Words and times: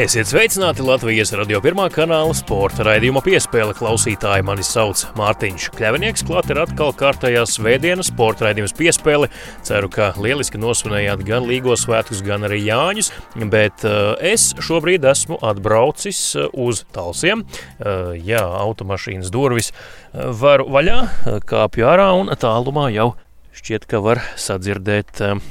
Esiet 0.00 0.30
sveicināti 0.30 0.80
Latvijas 0.80 1.28
radio 1.36 1.58
pirmā 1.60 1.84
kanāla 1.92 2.32
sporta 2.32 2.86
raidījuma 2.86 3.20
piespēle 3.20 3.74
klausītāji. 3.76 4.46
Mani 4.48 4.64
sauc 4.64 5.02
Mārtiņš 5.18 5.66
Kļavinieks. 5.74 6.24
Klāt 6.24 6.48
ir 6.48 6.60
atkal 6.62 6.94
kārtējā 6.96 7.42
svētdienas 7.44 8.08
sporta 8.08 8.46
raidījums 8.46 8.72
piespēle. 8.78 9.28
Ceru, 9.66 9.90
ka 9.92 10.14
lieliski 10.16 10.56
nosvinējāt 10.62 11.26
gan 11.28 11.44
Līgo 11.50 11.76
svētkus, 11.76 12.24
gan 12.24 12.48
arī 12.48 12.62
Jāņus, 12.64 13.12
bet 13.52 13.84
uh, 13.84 14.14
es 14.24 14.54
šobrīd 14.56 15.04
esmu 15.10 15.36
atbraucis 15.44 16.22
uh, 16.38 16.48
uz 16.56 16.86
Talsiem. 16.96 17.44
Uh, 17.44 18.16
jā, 18.16 18.40
automašīnas 18.40 19.28
durvis 19.36 19.74
uh, 19.74 20.30
varu 20.32 20.70
vaļā, 20.72 21.00
kāpju 21.44 21.92
ārā 21.92 22.08
un 22.22 22.32
tālumā 22.40 22.88
jau 22.96 23.10
šķiet, 23.52 23.84
ka 23.90 24.00
var 24.00 24.24
sadzirdēt 24.40 25.26
uh, 25.28 25.44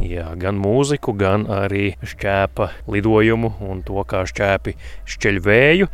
Jā, 0.00 0.30
gan 0.40 0.56
mūziku, 0.56 1.12
gan 1.18 1.44
arī 1.52 1.92
šķēpa 2.00 2.70
lidojumu 2.88 3.52
un 3.68 3.82
to, 3.84 4.00
kā 4.08 4.24
šķēpi 4.28 4.74
šķeļ 5.12 5.40
vēju. 5.44 5.90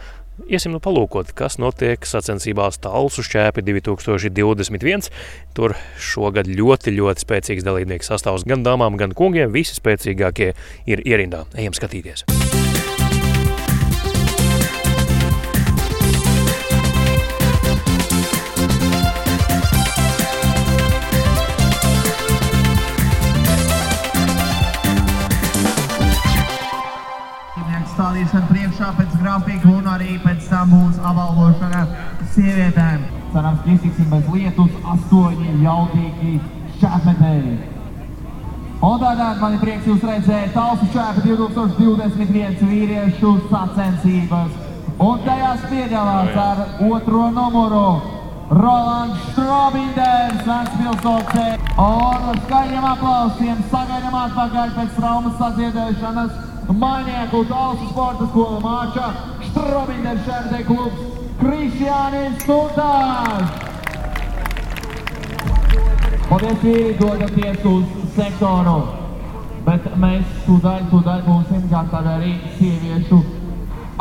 Iesim 0.52 0.74
nu 0.76 0.82
palūkot, 0.84 1.32
kas 1.34 1.56
notiek 1.58 2.04
sacensībās 2.06 2.78
Talsu 2.84 3.24
šķēpi 3.24 3.64
2021. 3.66 5.08
Tur 5.56 5.74
šogad 5.98 6.46
ļoti, 6.50 6.92
ļoti 6.98 7.24
spēcīgs 7.24 7.66
dalībnieku 7.66 8.06
sastāvs 8.06 8.46
gan 8.46 8.62
dāmām, 8.66 9.00
gan 9.00 9.16
kungiem. 9.16 9.50
Visi 9.56 9.78
spēcīgākie 9.80 10.52
ir 10.86 11.02
ierindā. 11.08 11.46
Ejam 11.56 11.74
skatīties! 11.74 12.28
Grafika 29.36 29.68
un 29.68 29.84
arī 29.84 30.14
pēc 30.24 30.46
tam 30.48 30.70
būs 30.72 30.96
apbalvošana 31.04 31.80
sievietēm. 32.32 33.02
Cerams, 33.34 33.58
ka 33.64 33.72
iztiksim 33.74 34.06
bez 34.08 34.28
lietus 34.32 34.78
astoņi 34.92 35.56
jaudīgi 35.60 36.38
šķēpmetēji. 36.78 37.56
Un 38.86 38.96
tātad 39.02 39.42
man 39.42 39.56
ir 39.56 39.60
prieks 39.60 39.90
jūs 39.90 40.06
redzēt 40.08 40.54
Talsu 40.54 40.88
šķēpa 40.88 41.24
2021 41.26 42.64
vīriešu 42.70 43.34
sacensības. 43.50 44.56
Un 45.04 45.20
tajās 45.26 45.68
piedalās 45.68 46.40
ar 46.46 46.64
otro 46.88 47.28
numuru 47.36 47.84
Rolands 48.56 49.30
Strobinders, 49.34 50.42
Ventspilsovce. 50.48 51.46
Un 51.76 52.28
ar 52.32 52.42
skaļiem 52.46 52.90
aplausiem 52.94 53.64
sagaidām 53.68 54.20
atpakaļ 54.24 54.76
pēc 54.80 54.96
traumas 54.96 55.40
sadziedēšanas 55.42 56.45
Mainieku 56.68 57.44
Talsu 57.46 57.86
sporta 57.90 58.26
skola 58.26 58.58
māča 58.58 59.06
Strobinders 59.46 60.24
šērde 60.26 60.64
klubs 60.66 60.98
Krišjānis 61.38 62.42
Suntārs. 62.42 63.52
Paldies, 66.26 66.58
vīri, 66.64 66.96
dodaties 66.98 67.66
uz 67.70 67.84
sektoru. 68.16 68.80
Bet 69.66 69.86
mēs 70.02 70.26
tūdaļ, 70.46 70.88
tūdaļ 70.90 71.22
būsim 71.28 71.68
gatavi 71.70 72.12
arī 72.16 72.32
sieviešu 72.58 73.20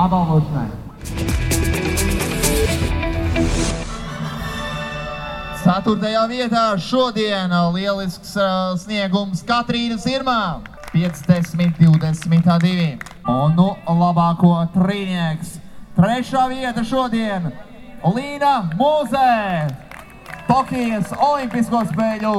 apbalvošanai. 0.02 0.70
Ceturtajā 5.66 6.24
vietā 6.30 6.66
šodien 6.82 7.54
lielisks 7.74 8.34
uh, 8.38 8.74
sniegums 8.82 9.46
Katrīnas 9.46 10.06
Irmā. 10.10 10.75
50, 10.96 11.76
22. 11.80 12.98
Un 13.28 13.56
nu 13.58 13.68
labāko 14.00 14.54
trīnieks. 14.72 15.58
Trešā 15.98 16.46
vieta 16.48 16.84
šodien 16.88 17.50
Līna 18.16 18.54
Mūzē. 18.80 19.68
Tokijas 20.48 21.12
Olimpisko 21.20 21.84
spēļu 21.92 22.34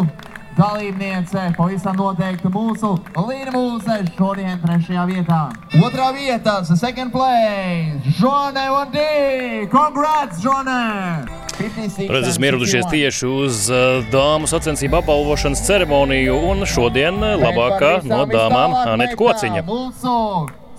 dalībniece. 0.57 1.51
Pavisam 1.59 2.01
noteikti 2.01 2.49
mūsu 2.49 2.95
Līna 3.29 3.53
Mūzē 3.53 4.01
šodien 4.17 4.57
trešajā 4.65 5.05
vietā. 5.13 5.43
Otrā 5.77 6.13
vieta, 6.17 6.63
second 6.73 7.13
place, 7.13 8.17
Žone 8.17 8.71
Vandī. 8.73 9.67
Congrats, 9.69 10.41
Žone! 10.41 11.36
Redz, 11.57 12.29
esam 12.29 12.45
ieradušies 12.45 12.85
tieši 12.91 13.29
uz 13.33 13.61
dāmu 14.13 14.49
sacensību 14.51 14.99
apbalvošanas 15.01 15.63
ceremoniju, 15.65 16.37
un 16.51 16.67
šodien 16.69 17.17
labākā 17.17 17.93
no 18.05 18.27
dāmām 18.29 18.77
Anita 18.93 19.17
Kociņa. 19.17 19.65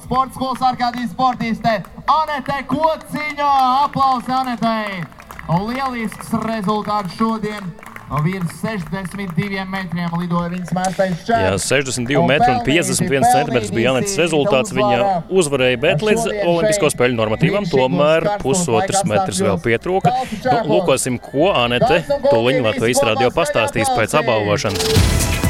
Sports 0.07 0.37
skolas 0.37 0.61
ārkārtīgi 0.69 1.09
sportiste 1.11 1.73
Anete 2.05 2.61
Kociņa. 2.69 3.49
Aplausi 3.87 4.31
Anetei! 4.31 5.01
Lielisks 5.47 6.29
rezultāts 6.45 7.17
šodien. 7.17 7.73
Virs 8.07 8.61
62 8.61 9.65
metriem 9.67 10.13
lidoja 10.15 10.47
viņas 10.53 10.69
mēstais 10.75 11.15
šķērs. 11.25 11.43
Jā, 11.43 11.55
62 11.59 12.21
metri 12.29 12.53
un 12.53 12.61
51 12.63 13.25
centimetrs 13.33 13.73
bija 13.75 13.91
Anētas 13.91 14.15
rezultāts. 14.21 14.71
Viņa 14.77 14.99
uzvarēja, 15.27 15.79
bet 15.83 16.05
līdz 16.07 16.29
Olimpisko 16.45 16.91
spēļu 16.93 17.17
normatīvam 17.19 17.67
tomēr 17.67 18.29
pusotrs 18.43 19.03
metrs 19.11 19.41
vēl 19.43 19.59
pietrūka. 19.63 20.13
Nu, 20.45 20.61
lūkosim, 20.71 21.19
ko 21.19 21.51
Anēte 21.51 21.99
tuliņ 22.29 22.61
Latvijas 22.69 23.03
radio 23.09 23.27
pastāstīs 23.35 23.91
pēc 23.91 24.15
apbalvošanas. 24.21 24.87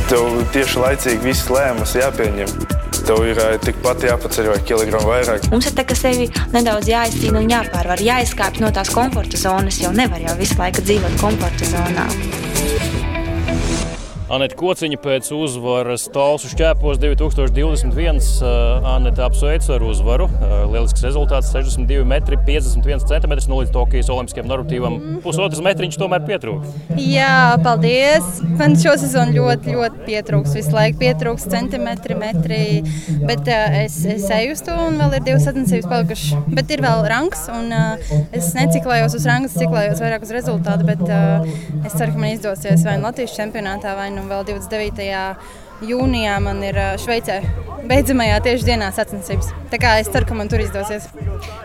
Tev 0.09 0.41
tieši 0.55 0.81
laicīgi 0.81 1.29
viss 1.29 1.51
lēmums 1.53 1.93
jāpieņem. 1.99 2.57
Tev 3.07 3.21
ir 3.23 3.39
tikpat 3.63 4.01
jāpaceļ 4.07 4.49
vai 4.49 4.57
kilogramu 4.67 5.11
vairāk. 5.13 5.45
Mums 5.53 5.69
ir 5.69 5.77
tā, 5.77 5.85
ka 5.87 5.95
sevi 5.95 6.25
nedaudz 6.55 6.89
jāizcīna 6.91 7.43
un 7.43 7.53
jāpārvar, 7.53 8.03
jāizkāpj 8.03 8.65
no 8.65 8.73
tās 8.75 8.91
komforta 8.91 9.39
zonas, 9.39 9.79
jo 9.83 9.93
nevar 9.95 10.25
jau 10.25 10.35
visu 10.41 10.59
laiku 10.59 10.83
dzīvot 10.83 11.21
komforta 11.21 11.71
zonā. 11.71 12.07
Anita 14.27 14.57
Kociņa 14.59 14.97
pēc 14.99 15.27
uzvaras 15.31 16.03
Talsu 16.11 16.49
šķēpos 16.51 16.97
2021. 16.99 18.17
Anita 18.91 19.23
apsveic 19.23 19.63
ar 19.71 19.85
uzvaru. 19.87 20.25
Lielisks 20.67 21.05
rezultāts- 21.05 21.47
62 21.55 22.03
metri, 22.03 22.35
51 22.35 23.05
centimetrs. 23.07 23.47
Nu, 23.47 23.61
līdz 23.61 23.71
Tokijas 23.71 24.09
olimpiskajam 24.11 24.49
normatīvam 24.51 25.21
pusotrs 25.23 25.61
metriņš 25.63 25.95
tomēr 26.01 26.25
pietrūka. 26.27 26.67
Jā, 26.99 27.55
paldies. 27.63 28.41
Man 28.59 28.75
šosezon 28.75 29.31
ļoti, 29.31 29.77
ļoti 29.77 30.03
pietrūks. 30.09 30.57
Visu 30.59 30.75
laiku 30.75 30.99
pietrūks 31.05 31.47
centimetri, 31.47 32.19
metri. 32.19 32.83
Bet 33.23 33.47
uh, 33.47 33.79
es, 33.79 34.03
es 34.03 34.27
eju 34.27 34.51
uz 34.51 34.61
to 34.61 34.75
un 34.75 34.99
vēl 34.99 35.21
ir 35.21 35.23
divas 35.23 35.47
sacensības 35.47 35.87
palikušas. 35.87 36.51
Bet 36.51 36.69
ir 36.75 36.83
vēl 36.83 37.07
rangs 37.07 37.47
un 37.47 37.71
uh, 37.71 37.95
es 38.33 38.51
neciklējos 38.59 39.15
uz 39.15 39.25
rangas, 39.25 39.55
ciklējos 39.55 40.03
vairāk 40.03 40.27
uz 40.27 40.35
rezultātu. 40.35 40.83
Bet 40.83 41.07
uh, 41.07 41.47
es 41.85 41.95
ceru, 41.95 42.11
ka 42.11 42.19
man 42.19 42.35
izdosies 42.35 42.83
vai 42.83 42.99
nu 42.99 43.07
Latvijas 43.07 43.39
čempionātā 43.39 43.95
vai 43.95 44.16
un 44.21 44.29
vēl 44.31 44.45
29. 44.51 45.07
jūnijā 45.87 46.37
man 46.43 46.61
ir 46.65 46.81
Šveicē 47.01 47.41
beidzamajā 47.87 48.39
tieši 48.43 48.67
dienā 48.67 48.89
sacensības. 48.95 49.49
Tā 49.71 49.79
kā 49.81 49.93
es 50.01 50.09
ceru, 50.11 50.27
ka 50.27 50.35
man 50.37 50.49
tur 50.51 50.61
izdosies. 50.63 51.07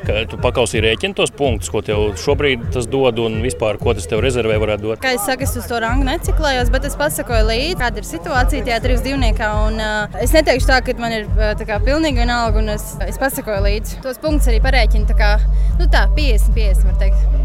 Ka 0.06 0.22
tu 0.30 0.38
pakausī 0.42 0.82
rēķini 0.84 1.16
tos 1.18 1.32
punktus, 1.34 1.70
ko 1.72 1.82
tev 1.84 2.12
šobrīd 2.20 2.68
tas 2.74 2.88
dod 2.90 3.18
un 3.22 3.40
vispār, 3.44 3.78
ko 3.82 3.94
tas 3.96 4.08
tev 4.10 4.22
rezervē 4.24 4.58
varētu 4.62 4.86
dot? 4.86 5.02
Kā 5.02 5.14
es 5.16 5.24
saku, 5.26 5.46
es 5.46 5.54
uz 5.58 5.68
to 5.70 5.80
rangu 5.82 6.06
neciklējos, 6.08 6.72
bet 6.74 6.88
es 6.88 6.98
pasakoju 7.00 7.46
līdzi, 7.50 7.78
kāda 7.82 8.02
ir 8.02 8.08
situācija 8.08 8.66
tajā 8.68 8.80
trīs 8.86 9.04
divniekā. 9.06 9.52
Un, 9.68 9.80
uh, 9.82 10.20
es 10.22 10.34
neteikšu 10.36 10.70
tā, 10.70 10.82
ka 10.86 10.96
man 11.02 11.16
ir 11.20 11.30
tā 11.58 11.68
kā 11.68 11.80
pilnīgi 11.84 12.22
vienalga, 12.22 12.62
un 12.62 12.74
es, 12.76 12.92
es 13.06 13.20
pasakoju 13.22 13.64
līdzi. 13.68 14.02
Tos 14.06 14.20
punktus 14.22 14.52
arī 14.52 14.62
parēķinu 14.64 15.10
tā 15.10 15.18
kā, 15.18 15.32
nu 15.80 15.90
tā, 15.90 16.06
50-50 16.18 16.90
var 16.90 17.00
teikt. 17.02 17.41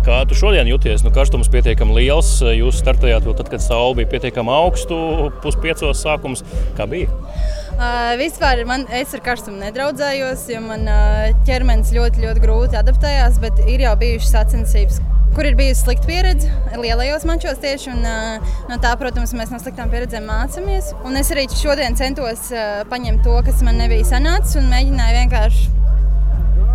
Kā 0.00 0.22
tu 0.24 0.36
šodien 0.36 0.64
jūties? 0.64 1.02
Nu, 1.04 1.10
karstums 1.12 1.50
pietiekami 1.52 1.92
liels. 1.98 2.28
Jūs 2.40 2.78
startējāt 2.80 3.26
jau 3.28 3.34
tad, 3.36 3.50
kad 3.52 3.60
saule 3.60 3.98
bija 3.98 4.08
pietiekami 4.14 4.48
augstu, 4.54 4.96
puspiecos 5.44 6.00
sākums. 6.00 6.40
Kā 6.78 6.86
bija? 6.88 7.12
Uh, 7.76 8.14
vispār 8.20 8.62
man, 8.68 8.86
es 8.96 9.12
ar 9.16 9.20
karstumu 9.24 9.60
nedraudzējos, 9.60 10.46
jo 10.54 10.62
man 10.64 10.88
uh, 10.88 11.28
ķermenis 11.48 11.92
ļoti, 11.96 12.24
ļoti 12.24 12.44
grūti 12.46 12.80
adaptējās. 12.80 13.36
Bet 13.44 13.60
ir 13.66 13.84
jau 13.84 13.92
bijušas 14.00 14.32
sacensības, 14.38 15.02
kur 15.36 15.50
ir 15.50 15.58
bijusi 15.60 15.84
slikta 15.84 16.08
pieredze 16.08 16.80
lielajos 16.80 17.28
mačos 17.28 17.60
tieši. 17.60 17.92
Un, 17.92 18.00
uh, 18.00 18.56
no 18.72 18.80
tā, 18.80 18.94
protams, 19.00 19.36
mēs 19.36 19.52
no 19.52 19.60
sliktām 19.60 19.92
pieredzēm 19.92 20.24
mācāmies. 20.32 20.94
Un 21.04 21.20
es 21.20 21.28
arī 21.36 21.44
šodien 21.52 22.00
centos 22.00 22.48
uh, 22.54 22.80
paņemt 22.88 23.20
to, 23.28 23.36
kas 23.50 23.60
man 23.68 23.76
nebija 23.84 24.08
sanācis, 24.14 24.56
un 24.62 24.72
mēģināju 24.72 25.20
vienkārši 25.20 25.68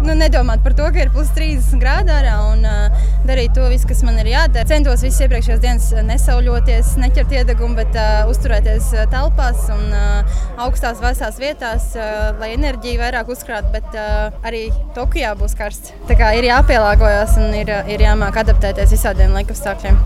nu, 0.03 0.15
nedomāt 0.17 0.63
par 0.65 0.75
to, 0.77 0.85
ka 0.93 1.03
ir 1.03 1.11
plus 1.13 1.29
30 1.35 1.79
grādi 1.81 2.13
ārā 2.13 2.35
un 2.51 2.65
uh, 2.67 3.05
darīt 3.27 3.55
to 3.55 3.65
visu, 3.71 3.87
kas 3.89 4.03
man 4.05 4.19
ir 4.21 4.31
jādara. 4.31 4.67
Centos 4.69 5.03
visas 5.05 5.21
iepriekšējās 5.25 5.61
dienas 5.63 5.87
nesauļoties, 6.09 6.95
neķert 7.01 7.35
iedegumu, 7.39 7.77
bet 7.79 7.95
uh, 7.99 8.25
uzturēties 8.31 8.91
telpās 9.13 9.67
un 9.73 9.85
uh, 9.93 10.41
augstās 10.65 11.01
vēsās 11.03 11.39
vietās, 11.41 11.91
uh, 11.99 12.33
lai 12.41 12.53
enerģiju 12.57 13.01
vairāk 13.03 13.31
uzkrātu, 13.35 13.71
bet 13.75 13.97
uh, 13.99 14.35
arī 14.45 14.67
Tokijā 14.97 15.35
būs 15.39 15.57
karsts. 15.57 15.95
Tā 16.09 16.19
kā 16.19 16.33
ir 16.39 16.49
jāpielāgojas 16.49 17.39
un 17.41 17.55
ir, 17.57 17.71
ir 17.91 18.05
jāmāk 18.05 18.43
adaptēties 18.45 18.93
visādiem 18.97 19.35
laikapstākļiem. 19.39 19.99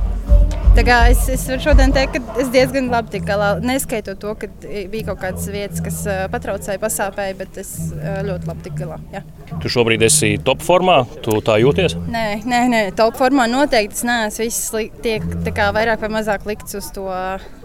Es, 0.80 1.26
es 1.28 1.42
varu 1.50 1.60
šodien 1.60 1.92
teikt, 1.92 2.16
ka 2.16 2.40
es 2.40 2.52
diezgan 2.54 2.88
labi 2.94 3.12
tiku 3.18 3.28
galā. 3.34 3.50
Neskaitot 3.60 4.22
to, 4.22 4.32
ka 4.40 4.48
bija 4.64 5.10
kaut 5.10 5.20
kādas 5.26 5.50
vietas, 5.52 5.84
kas 5.84 6.00
patraucēja, 6.32 6.80
pasāpēja, 6.80 7.36
bet 7.42 7.60
es 7.60 7.74
ļoti 8.00 8.48
labi 8.48 8.70
tiku 8.70 8.86
galā. 8.86 9.02
Jā. 9.12 9.26
Tu 9.60 9.72
šobrīd 9.72 10.04
esi 10.06 10.36
top 10.46 10.62
formā, 10.66 11.00
tu 11.25 11.40
tā 11.46 11.57
jūties? 11.62 11.96
Nē, 12.12 12.25
nē, 12.48 12.60
nē 12.72 12.81
top 12.98 13.18
formā 13.19 13.48
noteikti 13.50 14.07
neesmu. 14.07 14.46
Viss 14.46 14.69
tiek 15.04 15.25
kā, 15.56 15.69
vairāk 15.75 16.04
vai 16.04 16.12
mazāk 16.19 16.46
likts 16.50 16.78
uz 16.80 16.92
to 16.96 17.07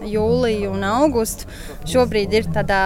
jūliju 0.05 0.73
un 0.73 0.85
augustu. 0.89 1.47
Šobrīd 1.89 2.33
ir 2.35 2.49
tādā 2.55 2.81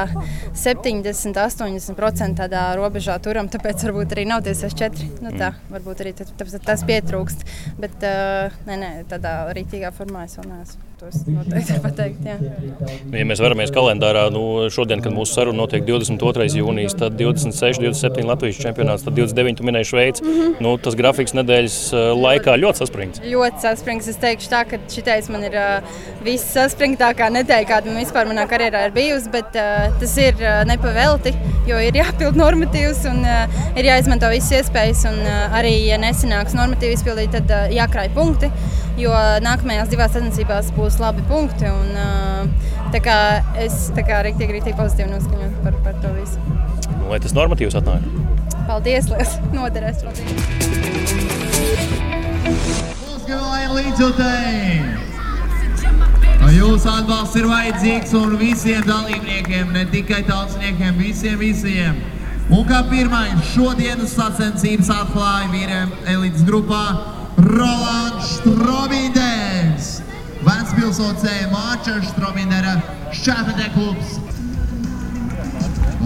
70, 0.58 1.40
80% 1.40 2.44
tādā 2.44 2.66
robežā 2.80 3.18
turam, 3.24 3.50
tāpēc 3.52 3.88
varbūt 3.88 4.18
arī 4.18 4.28
nav 4.30 4.44
tiesas 4.48 4.76
4. 4.78 5.10
Nu, 5.24 5.34
tā, 5.40 5.54
varbūt 5.72 6.06
arī 6.06 6.14
tas 6.20 6.86
pietrūkst. 6.90 7.48
Bet 7.80 8.06
uh, 8.06 8.62
nē, 8.70 8.80
nē, 8.84 8.94
tādā 9.10 9.42
rītīgā 9.56 9.96
formā 9.96 10.28
es 10.28 10.40
vēl 10.40 10.52
neesmu. 10.54 10.89
Tos 11.00 11.22
noteikti 11.28 11.76
var 11.78 11.84
pateikt. 11.84 12.26
Jā. 12.28 12.36
Ja 13.16 13.26
mēs 13.28 13.40
veramies 13.40 13.72
kalendārā, 13.72 14.26
nu, 14.34 14.42
šodien, 14.74 15.00
kad 15.04 15.14
mūsu 15.16 15.38
saruna 15.38 15.62
notiek 15.62 15.86
22. 15.88 16.48
jūnijas, 16.60 16.96
tad 17.00 17.16
26, 17.20 17.80
27 17.86 18.28
Latvijas 18.28 18.60
čempionāts, 18.60 19.06
tad 19.08 19.16
29. 19.16 19.64
minēja 19.68 19.90
Šveici. 19.94 20.26
Mm 20.26 20.34
-hmm. 20.40 20.58
nu, 20.66 20.74
tas 20.84 20.98
grafiks 21.00 21.36
nedēļas 21.38 21.78
laikā 22.20 22.58
ļoti 22.64 22.84
saspringts. 22.84 23.22
Ļoti 23.24 23.64
saspringts. 23.64 24.10
Es 24.12 24.20
teikšu 24.20 24.52
tā, 24.52 24.66
ka 24.70 24.80
šitais 24.96 25.30
man 25.30 25.46
ir 25.48 25.56
uh, 25.56 26.02
viss 26.26 26.52
saspringtākā 26.58 27.30
nedēļa, 27.38 27.70
kāda 27.72 27.94
man 27.94 28.04
vispār 28.04 28.28
manā 28.28 28.48
karjerā 28.50 28.86
ir 28.90 28.96
bijusi, 28.96 29.32
bet 29.32 29.56
uh, 29.56 29.88
tas 30.00 30.18
ir 30.18 30.36
uh, 30.36 30.66
nepavelti, 30.68 31.34
jo 31.68 31.80
ir 31.80 31.96
jāpild 31.96 32.36
normatīvs 32.36 33.06
un 33.14 33.24
uh, 33.24 33.48
ir 33.78 33.86
jāizmanto 33.86 34.30
visas 34.36 34.52
iespējas. 34.60 35.06
Un, 35.14 35.24
uh, 35.24 35.58
arī, 35.62 35.74
ja 35.88 35.98
nesanāks 35.98 36.58
normatīvi 36.60 37.00
izpildīt, 37.00 37.32
tad 37.32 37.56
uh, 37.56 37.72
jākrāj 37.72 38.12
punkti, 38.14 38.52
jo 39.00 39.14
nākamajās 39.44 39.92
divās 39.92 40.14
sacensībās 40.16 40.72
būs 40.76 41.00
labi 41.02 41.24
punkti. 41.30 41.70
Un, 41.70 42.54
tā 42.94 43.02
kā 43.04 43.18
es 43.64 43.88
tā 43.96 44.04
kā 44.08 44.22
rīktīgi, 44.28 44.58
rīktīgi 44.58 44.78
pozitīvi 44.80 45.12
noskaņot 45.14 45.60
par, 45.66 45.78
par 45.86 46.00
to 46.04 46.14
visu. 46.18 46.42
Lai 47.10 47.20
tas 47.24 47.36
normatīvs 47.38 47.80
atnāk. 47.80 48.06
Paldies, 48.70 49.10
liels 49.12 49.38
noderēs. 49.58 50.04
Jūsu 56.50 56.90
atbalsts 56.92 57.38
ir 57.38 57.46
vajadzīgs 57.50 58.14
un 58.18 58.34
visiem 58.40 58.82
dalībniekiem, 58.88 59.70
ne 59.76 59.84
tikai 59.92 60.24
tautsniekiem, 60.28 60.98
visiem, 60.98 61.38
visiem. 61.42 62.00
Un 62.50 62.64
kā 62.66 62.80
pirmais 62.90 63.52
šodienas 63.52 64.16
sacensības 64.18 64.90
atklāja 64.96 65.52
vīriem 65.54 65.92
elites 66.10 66.42
grupā 66.48 66.82
Rolands 67.40 68.26
Strobindens. 68.36 70.02
Vecpilsocē 70.44 71.36
Māča 71.54 72.00
Štromindera 72.04 72.74
Šķēpete 73.16 73.70
klubs. 73.76 74.18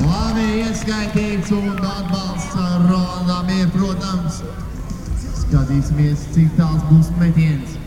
Labi 0.03 0.45
ieskaitīts 0.61 1.49
un 1.57 1.71
atbalsts 1.79 2.53
Rolandam 2.85 3.49
ir, 3.53 3.65
protams. 3.73 4.43
Skatīsimies, 5.41 6.27
cik 6.35 6.53
tāls 6.59 6.85
būs 6.91 7.09
metiens. 7.17 7.79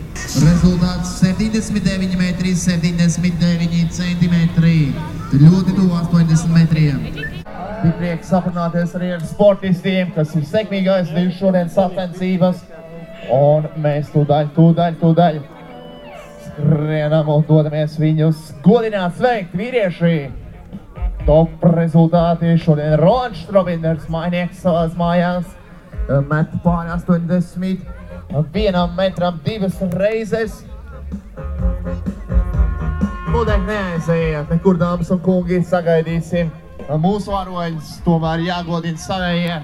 Rezultāts 0.43 1.15
79 1.21 2.19
metri, 2.19 2.51
79 2.55 3.91
centimetri. 3.95 4.77
Ļoti 5.31 5.75
tuvu 5.77 5.93
80 6.03 6.51
metriem. 6.55 6.99
Bija 7.77 7.95
prieks 7.99 8.31
aprunāties 8.35 8.95
arī 8.97 9.13
ar 9.15 9.23
sportistiem, 9.27 10.11
kas 10.15 10.35
ir 10.35 10.43
sekmīgi 10.49 10.91
aizvījuši 10.97 11.39
šodien 11.39 11.71
sacensības. 11.71 12.65
Un 13.33 13.65
mēs 13.83 14.07
tūdaļ, 14.13 14.51
tūdaļ, 14.55 14.97
tūdaļ 15.01 15.39
skrienam 16.47 17.27
un 17.29 17.43
dodamies 17.47 17.97
viņus 17.99 18.51
godināt, 18.65 19.17
sveikt 19.19 19.55
vīrieši. 19.57 20.13
Top 21.27 21.65
rezultāti 21.75 22.53
šodien 22.63 22.95
Rolands 23.01 23.43
Strobinders, 23.43 24.07
mainieks 24.11 24.61
savās 24.63 24.95
mājās, 24.95 25.49
met 26.29 26.53
pāri 26.63 26.93
80, 26.95 27.83
vienam 28.55 28.95
metram 28.95 29.41
divas 29.43 29.75
reizes. 29.99 30.61
Budek 33.27 33.67
neaiziet, 33.67 34.47
nekur 34.49 34.79
dāmas 34.79 35.11
un 35.11 35.19
kungi 35.19 35.59
sagaidīsim 35.67 36.53
mūsu 37.03 37.35
varoļus, 37.35 37.97
tomēr 38.07 38.47
jāgodina 38.47 39.03
savējie. 39.03 39.59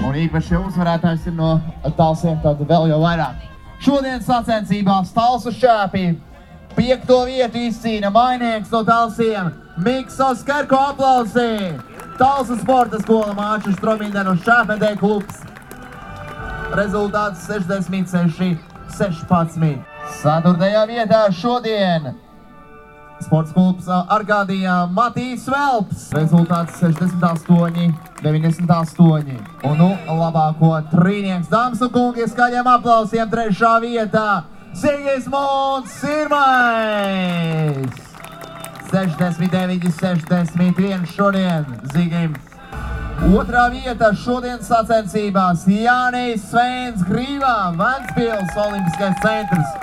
Un 0.00 0.16
īpaši 0.16 0.56
uzvarētājs 0.56 1.26
ir 1.28 1.34
no 1.36 1.54
tālsiem, 1.98 2.38
tad 2.42 2.60
vēl 2.66 2.88
jau 2.90 2.98
vairāk. 3.02 3.46
Šodien 3.84 4.20
sacensībās 4.24 5.12
Talsu 5.16 5.52
šāpī 5.56 6.14
piekto 6.76 7.22
vietu 7.28 7.60
izcīna 7.68 8.10
mainieks 8.12 8.72
no 8.72 8.82
Talsiem 8.84 9.50
Miksos 9.80 10.42
Kerko 10.44 10.78
aplausī. 10.90 11.72
Talsu 12.20 12.58
sporta 12.60 13.00
skola 13.00 13.32
māču 13.36 13.72
Stromindenu 13.76 14.34
šāpedē 14.44 14.94
klubs. 15.00 15.44
Rezultāts 16.76 17.46
66, 17.48 18.58
16. 18.96 19.78
Ceturtajā 20.20 20.84
vietā 20.90 21.22
šodien 21.32 22.12
Sports 23.24 23.52
klubs 23.52 23.88
Argādijā 23.88 24.76
Matīs 24.96 25.44
Velps. 25.50 26.08
Rezultāts 26.16 26.80
68, 26.80 27.94
98. 28.22 29.38
Un 29.68 29.76
nu 29.80 29.90
labāko 30.20 30.72
trīnieks 30.92 31.50
dāmas 31.52 31.82
un 31.84 31.92
kungi 31.94 32.26
skaļiem 32.30 32.66
aplausiem 32.76 33.28
trešā 33.32 33.74
vietā. 33.84 34.28
Sigismunds 34.74 35.90
Sirmais! 36.00 37.90
69, 38.90 39.90
61 40.00 41.06
šodien 41.14 41.66
Zigim. 41.92 42.34
Otrā 43.20 43.66
vieta 43.68 44.14
šodien 44.16 44.62
sacensībās 44.64 45.66
Jānis 45.68 46.46
Svens 46.48 47.02
Grīvā, 47.04 47.54
Ventspils 47.76 48.56
Olimpiskais 48.56 49.20
centrs. 49.20 49.74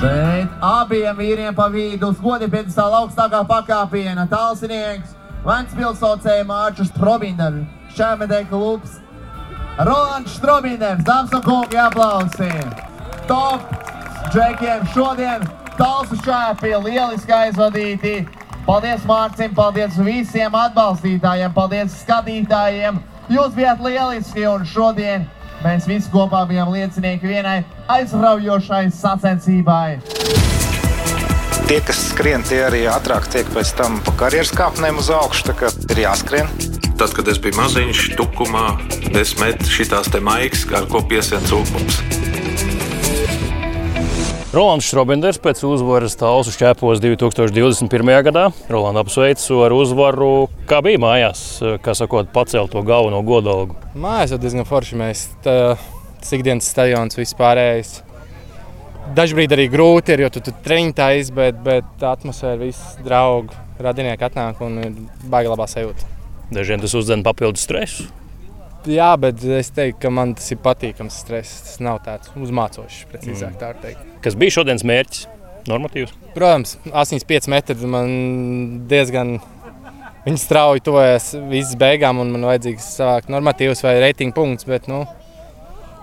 Šeit 0.00 0.62
abiem 0.64 1.18
vīriem 1.18 1.54
pa 1.54 1.68
vidu 1.72 2.08
uz 2.10 2.18
godi 2.22 2.48
piedestāla 2.50 3.02
augstākā 3.04 3.42
pakāpiena 3.48 4.26
talsinieks 4.30 5.14
Ventspilsocē 5.44 6.40
Mārčus 6.48 6.90
Strobinders, 6.90 7.62
Šēmedē 7.96 8.42
klubs 8.50 8.98
Rolands 9.80 10.34
Strobinders, 10.36 11.04
dāmas 11.06 11.32
un 11.36 11.44
kungi 11.46 11.78
aplausi! 11.80 12.50
Top 13.28 13.70
džekiem 14.32 14.82
šodien 14.92 15.46
talsu 15.78 16.18
šāpi 16.24 16.74
lieliski 16.84 17.32
aizvadīti. 17.32 18.14
Paldies 18.66 19.06
Mārcim, 19.08 19.54
paldies 19.56 19.96
visiem 20.04 20.54
atbalstītājiem, 20.54 21.54
paldies 21.56 21.94
skatītājiem. 22.02 22.98
Jūs 23.32 23.54
bijat 23.56 23.80
lieliski 23.80 24.44
un 24.50 24.66
šodien 24.68 25.24
Mēs 25.60 25.84
visi 25.84 26.08
kopā 26.08 26.46
bijām 26.48 26.70
liecinieki 26.72 27.28
vienai 27.28 27.58
aizraujošai 27.92 28.86
sacensībai. 28.96 30.00
Tie, 31.68 31.78
kas 31.86 32.00
skrien, 32.08 32.42
tie 32.48 32.62
arī 32.66 32.80
ātrāk 32.90 33.28
tiek 33.30 33.50
pēc 33.54 33.74
tam 33.78 34.00
pa 34.06 34.16
karjeras 34.24 34.54
kāpnēm 34.56 34.98
uz 35.02 35.12
augšu. 35.14 35.50
Tā 35.50 35.56
kā 35.60 35.70
ir 35.92 36.02
jāskrien. 36.06 36.48
Tad, 36.96 37.12
kad 37.16 37.28
es 37.32 37.38
biju 37.40 37.60
maziņš, 37.60 38.02
tukumā, 38.18 38.66
es 39.20 39.36
metu 39.40 39.68
šīs 39.68 39.92
maigas, 40.24 40.66
ar 40.74 40.88
ko 40.90 41.04
piesien 41.04 41.44
cūkums. 41.48 42.02
Rolands 44.50 44.88
Strobenders 44.90 45.36
pēc 45.38 45.60
uzvaras 45.62 46.16
Talsu 46.18 46.50
šķēpos 46.50 46.98
2021. 46.98 48.08
gadā. 48.26 48.48
Rolanda 48.66 49.04
apsveicu 49.04 49.60
ar 49.62 49.70
uzvaru. 49.70 50.48
Kā 50.66 50.80
bija 50.82 50.98
mājās, 50.98 51.42
kā 51.84 51.94
sakot, 51.94 52.32
pacelt 52.34 52.74
to 52.74 52.82
galveno 52.82 53.20
godalgu? 53.22 53.78
Mājās 53.94 54.34
jau 54.34 54.40
diezgan 54.42 54.66
forši. 54.66 54.98
Mēs 54.98 55.22
tas 55.46 56.34
ikdienas 56.34 56.66
stadions 56.66 57.14
vispārējais. 57.20 58.00
Dažbrīd 59.14 59.54
arī 59.54 59.70
grūti 59.70 60.16
ir, 60.16 60.26
jo 60.26 60.34
tu 60.34 60.42
tur 60.48 60.58
treniņķis, 60.66 61.30
bet, 61.38 61.62
bet 61.62 62.06
atmosfēra, 62.10 62.58
viss 62.64 62.98
draugi, 63.06 63.54
radinieki 63.78 64.32
atnāk 64.32 64.66
un 64.66 64.80
ir 64.82 64.98
baigi 65.30 65.54
labā 65.54 65.70
sajūta. 65.70 66.10
Dažiem 66.50 66.82
tas 66.82 66.98
uzdzen 66.98 67.22
papildus 67.22 67.70
stresu. 67.70 68.10
Jā, 68.88 69.10
bet 69.20 69.42
es 69.44 69.68
teiktu, 69.76 69.98
ka 70.06 70.10
man 70.14 70.32
tas 70.38 70.46
ir 70.54 70.60
patīkams 70.64 71.18
stress. 71.20 71.64
Tas 71.66 71.82
nav 71.84 72.00
tāds 72.06 72.30
uzmācošs, 72.32 73.02
precīzāk 73.10 73.52
mm. 73.52 73.60
tā 73.60 73.74
teikt. 73.82 74.06
Kas 74.24 74.36
bija 74.40 74.56
šodienas 74.56 74.86
mērķis? 74.88 75.26
Normatīvs? 75.68 76.14
Protams, 76.32 76.78
85 76.88 77.50
metri 77.52 77.90
man 77.90 78.12
diezgan. 78.88 79.36
Viņi 80.24 80.40
strauji 80.40 80.84
tuvojas 80.84 81.30
visas 81.48 81.76
beigām, 81.80 82.20
un 82.20 82.32
man 82.32 82.44
vajadzīgs 82.48 82.88
savākt 82.96 83.30
normatīvus 83.32 83.84
vai 83.84 83.98
reitingu 84.02 84.36
punktus. 84.36 84.68
Bet, 84.68 84.88
nu, 84.88 85.02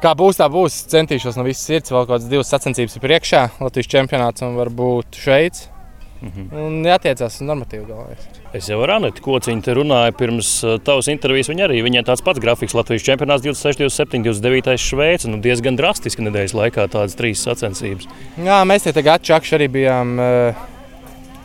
kā 0.02 0.14
būs, 0.18 0.38
tā 0.42 0.50
būs. 0.54 0.78
Centīšos 0.94 1.38
no 1.38 1.46
visas 1.46 1.66
sirds. 1.70 1.94
Vēl 1.94 2.06
kaut 2.06 2.16
kādas 2.16 2.30
divas 2.30 2.54
sacensības 2.54 2.98
ir 2.98 3.06
priekšā. 3.06 3.44
Latvijas 3.62 3.92
čempionāts 3.94 4.46
un 4.46 4.58
varbūt 4.58 5.18
Šveice. 5.22 5.70
Mhm. 6.18 6.46
Un 6.58 6.78
jātiecās 6.88 7.36
uz 7.38 7.46
normatīvu 7.46 7.86
galvenais. 7.86 8.24
Es 8.58 8.70
jau 8.72 8.80
ar 8.82 8.96
Anētu 8.96 9.22
Kociņu 9.22 9.64
te 9.66 9.76
runāju 9.78 10.16
pirms 10.18 10.50
uh, 10.66 10.78
tavas 10.82 11.10
intervijas. 11.14 11.50
Viņa 11.52 11.68
arī 11.68 11.84
viņai 11.86 12.04
tāds 12.08 12.24
pats 12.26 12.42
grafiks 12.42 12.74
Latvijas 12.78 13.06
čempionāts 13.06 13.44
26, 13.46 13.84
27, 13.84 14.24
29 14.26 14.82
Šveice. 14.82 15.30
Nu, 15.30 15.38
diezgan 15.44 15.78
drastiski 15.78 16.26
nedēļas 16.26 16.56
laikā 16.58 16.88
tādas 16.94 17.18
trīs 17.20 17.44
sacensības. 17.46 18.10
Jā, 18.42 18.64
mēs 18.66 18.88
te 18.88 18.96
tagad 18.98 19.26
čakši 19.30 19.58
arī 19.60 19.70
bijām. 19.78 20.16
Uh, 20.18 20.66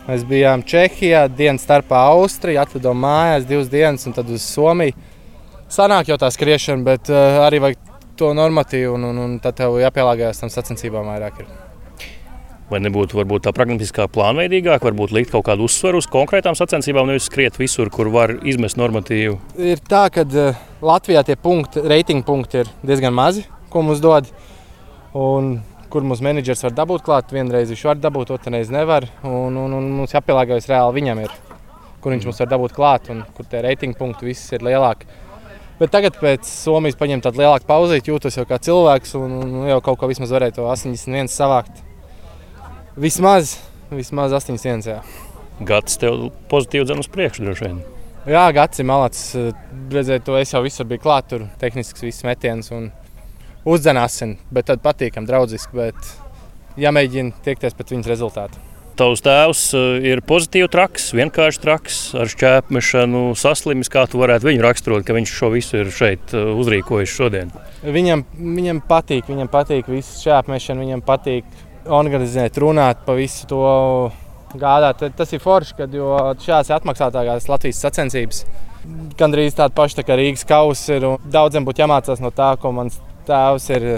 mēs 0.08 0.24
bijām 0.28 0.64
Čehijā, 0.66 1.26
dienas 1.30 1.66
starpā 1.66 2.06
Austrija, 2.14 2.64
atlidojām 2.64 3.04
mājās 3.04 3.48
divas 3.48 3.68
dienas 3.72 4.08
un 4.08 4.16
tad 4.16 4.30
uz 4.32 4.46
Somiju. 4.46 4.96
Sanāk 5.72 6.10
jau 6.10 6.18
tā 6.20 6.32
skriešana, 6.32 6.84
bet 6.84 7.12
uh, 7.12 7.42
arī 7.44 7.60
vajag 7.64 7.92
to 8.16 8.32
normatīvu, 8.36 8.96
un, 8.96 9.10
un, 9.10 9.20
un 9.26 9.36
tad 9.42 9.60
tev 9.60 9.78
jāpielāgojas 9.80 10.42
tam 10.42 10.52
sacensībām 10.52 11.12
vairāk. 11.12 11.44
Ir. 11.44 11.71
Vai 12.72 12.78
nebūtu 12.80 13.18
varbūt, 13.18 13.42
tā 13.44 13.50
pragmatiskā 13.52 14.06
plānveidīgāk, 14.08 14.80
varbūt 14.86 15.10
likt 15.12 15.34
kaut 15.34 15.44
kādu 15.44 15.66
uzsvaru 15.68 15.98
uz 16.00 16.06
konkrētām 16.08 16.56
sacensībām, 16.56 17.10
nevis 17.10 17.26
skriet 17.28 17.58
visur, 17.60 17.90
kur 17.92 18.08
var 18.14 18.32
izmest 18.48 18.78
normatīvu? 18.80 19.34
Ir 19.60 19.82
tā, 19.84 20.06
ka 20.14 20.24
uh, 20.24 20.62
Latvijā 20.80 21.20
tie 21.28 21.36
punkti, 21.36 21.82
reitingu 21.84 22.24
punkti 22.24 22.62
ir 22.62 22.70
diezgan 22.80 23.12
mazi, 23.12 23.44
ko 23.68 23.82
mums 23.84 24.00
dod. 24.00 24.30
Un 25.12 25.58
kur 25.92 26.06
mūsu 26.08 26.24
menedžers 26.24 26.64
var 26.64 26.72
dabūt 26.78 27.04
klāt, 27.04 27.36
vienreiz 27.36 27.68
viņš 27.68 27.84
var 27.90 28.00
dabūt, 28.00 28.32
otru 28.32 28.54
reizi 28.56 28.72
nevar. 28.72 29.04
Un, 29.20 29.60
un, 29.66 29.76
un 29.76 29.92
mums 29.98 30.16
jāpielāgojas 30.16 30.70
reāli 30.72 31.02
viņam, 31.02 31.22
ir, 31.26 31.36
kur 32.00 32.16
viņš 32.16 32.30
mums 32.30 32.40
var 32.40 32.52
dabūt 32.54 32.76
klāt 32.78 33.12
un 33.12 33.20
kur 33.36 33.52
tie 33.52 33.60
reitingu 33.68 34.00
punkti 34.00 34.32
viss 34.32 34.56
ir 34.56 34.64
lielāki. 34.64 35.12
Bet 35.76 35.92
tagad, 35.92 36.16
pēc 36.16 36.48
Somijas 36.48 36.96
paņemt 36.96 37.28
tādu 37.28 37.44
lielāku 37.44 37.68
pauzīti, 37.68 38.14
jūtos 38.14 38.40
jau 38.40 38.48
kā 38.48 38.56
cilvēks 38.64 39.16
un, 39.20 39.40
un 39.44 39.72
jau 39.74 39.82
kaut 39.84 40.00
ko 40.00 40.08
vismaz 40.08 40.32
varēja 40.32 40.62
to 40.62 40.68
81 40.72 41.28
savākt. 41.32 41.91
Vismaz, 42.96 43.56
vismaz 43.88 44.32
8 44.37 44.58
dienas. 44.61 44.87
Jā. 44.87 44.99
Gads 45.64 45.96
tev 45.96 46.26
pozitīvi 46.50 46.84
dzird 46.84 47.00
uz 47.00 47.08
priekšu, 47.08 47.46
droši 47.46 47.64
vien. 47.64 47.78
Jā, 48.28 48.42
gads 48.52 48.82
ir 48.82 48.87
malacis. 48.88 49.54
Redzēt, 49.92 50.26
to 50.26 50.37
es 50.37 50.52
jau 50.52 50.61
visur 50.64 50.88
biju 50.90 51.00
klāt, 51.00 51.30
tur 51.30 51.46
tehnisks 51.62 52.04
viss 52.04 52.26
metiens 52.26 52.68
un 52.75 52.90
uzdzenāsim, 53.64 54.37
bet 54.52 54.68
tad 54.68 54.84
patīkam, 54.84 55.25
draudziski. 55.25 55.78
Bet 55.78 56.12
jāmēģina 56.84 57.40
tiekties 57.46 57.78
pēc 57.78 57.96
viņas 57.96 58.12
rezultātu. 58.12 58.61
Tavs 59.00 59.25
tēvs 59.25 59.64
eh, 59.72 60.11
ir 60.12 60.20
pozitīvi 60.28 60.68
traks, 60.68 61.08
vienkārši 61.16 61.64
traks, 61.64 61.99
ar 62.12 62.28
šķēpmešanu, 62.28 63.25
saslimis. 63.40 63.88
Kā 63.88 64.04
tu 64.04 64.20
varētu 64.20 64.50
viņu 64.50 64.68
raksturot, 64.68 65.08
ka 65.08 65.16
viņš 65.16 65.32
šo 65.32 65.49
visu 65.56 65.80
ir 65.80 65.96
šeit 65.96 66.37
eh, 66.37 66.52
uzrīkojis 66.61 67.16
šodien? 67.16 67.56
Viņam, 67.80 68.28
viņam 68.37 68.84
patīk, 68.84 69.32
viņam 69.32 69.49
patīk 69.49 69.88
viss 69.88 70.20
šķēpmešana, 70.20 70.84
viņam 70.84 71.08
patīk 71.08 71.49
organizēt, 71.86 72.58
runāt 72.62 73.06
par 73.06 73.18
visu 73.18 73.46
to 73.50 73.62
gādāt. 74.58 75.06
Tas 75.16 75.32
ir 75.32 75.42
forši, 75.42 75.78
kad 75.80 75.96
šādas 76.44 76.74
atmaksātākās 76.76 77.48
Latvijas 77.50 77.80
sacensības 77.86 78.44
gan 79.18 79.34
drīz 79.34 79.56
tāda 79.56 79.74
paša 79.76 80.00
tā 80.00 80.06
kā 80.06 80.16
Rīgas 80.18 80.46
kausa 80.48 80.98
ir. 80.98 81.06
Daudziem 81.32 81.66
būtu 81.66 81.84
jāmācās 81.84 82.22
no 82.22 82.32
tā, 82.34 82.52
ko 82.60 82.72
mans 82.74 82.98
tēvs 83.28 83.68
ir 83.76 83.88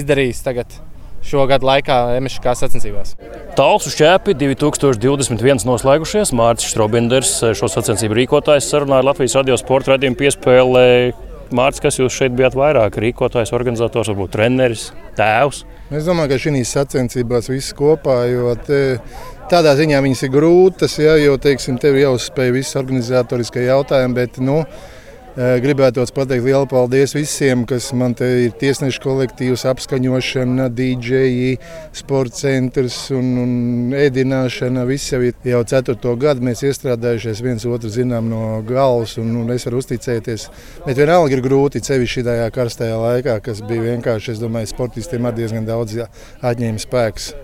izdarījis 0.00 0.44
tagad. 0.46 0.80
Šogad 1.26 1.64
laikā 1.66 1.94
MŠK 2.20 2.52
sacensībās. 2.54 3.16
Tālsu 3.58 3.90
šķēpi 3.90 4.36
2021 4.38 5.64
noslēgušies. 5.66 6.30
Mārcis 6.36 6.70
Strobinders, 6.70 7.32
šo 7.58 7.70
sacensību 7.72 8.20
rīkotājs, 8.20 8.68
sarunāja 8.70 9.08
Latvijas 9.08 9.34
radio 9.40 9.56
sporta 9.58 9.94
raidījumu 9.94 10.20
piespēlē. 10.20 10.84
Mārcis, 11.56 11.82
kas 11.82 11.98
jūs 11.98 12.14
šeit 12.14 12.36
bijāt 12.38 12.54
vairāk? 12.58 13.00
Rīkotājs, 13.02 13.54
organizators, 13.56 14.12
varbūt 14.12 14.36
treneris, 14.36 14.92
tēvs? 15.18 15.64
Es 15.86 16.02
domāju, 16.02 16.32
ka 16.32 16.38
šīs 16.42 16.70
sacensībās 16.74 17.46
viss 17.46 17.74
kopā, 17.78 18.16
jo 18.26 18.56
te, 18.58 18.98
tādā 19.46 19.76
ziņā 19.78 20.00
viņas 20.02 20.24
ir 20.26 20.32
grūtas, 20.34 20.96
ja, 20.98 21.14
jo 21.20 21.36
teiksim, 21.38 21.76
tev 21.78 21.94
jāuzspēj 22.00 22.50
visi 22.56 22.74
organizatoriskie 22.80 23.68
jautājumi. 23.68 24.16
Bet, 24.16 24.40
nu, 24.42 24.64
Eh, 25.36 25.58
gribētu 25.60 26.00
pateikt 26.16 26.46
lielu 26.46 26.64
paldies 26.64 27.12
visiem, 27.12 27.66
kas 27.68 27.90
man 27.92 28.14
te 28.16 28.24
ir 28.46 28.54
tiesnešu 28.56 29.02
kolektīvs, 29.04 29.66
apskaņošana, 29.68 30.70
DJI, 30.72 31.50
sporta 31.92 32.38
centrs 32.38 32.96
un, 33.12 33.28
un 33.42 33.50
ēdināšana. 34.00 34.86
Viss 34.88 35.12
jau 35.12 35.20
ir 35.28 35.36
jau 35.44 35.60
ceturto 35.68 36.14
gadu. 36.16 36.40
Mēs 36.48 36.64
iestrādājušies 36.64 37.42
viens 37.44 37.68
otru 37.68 37.92
zinām 37.92 38.30
no 38.32 38.62
galvas 38.64 39.18
un, 39.20 39.34
un 39.42 39.52
es 39.52 39.68
varu 39.68 39.84
uzticēties. 39.84 40.48
Bet 40.86 41.04
vienalga 41.04 41.36
ir 41.36 41.44
grūti, 41.44 41.84
sevišķi 41.84 42.24
šajā 42.30 42.52
karstajā 42.56 42.96
laikā, 43.02 43.36
kas 43.44 43.60
bija 43.68 43.90
vienkārši, 43.90 44.38
es 44.38 44.40
domāju, 44.40 44.72
sportistiem 44.72 45.28
ar 45.28 45.36
diezgan 45.36 45.68
daudz 45.68 46.00
atņēma 46.40 46.80
spēks. 46.80 47.34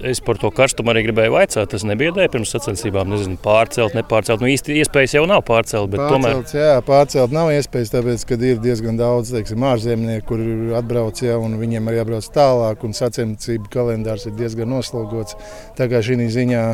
Es 0.00 0.20
par 0.24 0.38
to 0.40 0.48
karstumu 0.54 0.90
arī 0.92 1.04
gribēju 1.06 1.34
vaicāt. 1.34 1.68
Tas 1.72 1.84
nebija 1.86 2.14
ideja 2.14 2.30
pirms 2.32 2.52
sacensībām. 2.54 3.10
Nezinu, 3.12 3.36
pārcelt, 3.42 3.96
nepārcelt. 3.98 4.42
Nu, 4.42 4.48
īsti 4.50 4.78
iespējas 4.80 5.16
jau 5.18 5.24
nav 5.30 5.44
pārcelt. 5.48 5.92
Pārcelt, 5.92 6.14
tomēr... 6.16 6.40
Jā, 6.56 6.78
pārcelt 6.86 7.34
nav 7.34 7.52
iespējas, 7.54 7.92
tāpēc, 7.94 8.26
ka 8.28 8.38
ir 8.40 8.62
diezgan 8.64 8.98
daudz 9.00 9.34
teiksim, 9.34 9.62
ārzemnieku, 9.68 10.26
kur 10.32 10.78
atbrauc 10.80 11.22
jau 11.22 11.38
un 11.46 11.58
viņiem 11.60 11.90
arī 11.90 12.00
jābrauc 12.00 12.30
tālāk. 12.34 12.86
Un 12.88 12.96
sacensību 12.96 13.70
kalendārs 13.72 14.26
ir 14.30 14.36
diezgan 14.38 14.72
noslogots. 14.72 15.38
Tā 15.78 15.90
kā 15.92 16.02
šī 16.04 16.18
ziņā. 16.32 16.66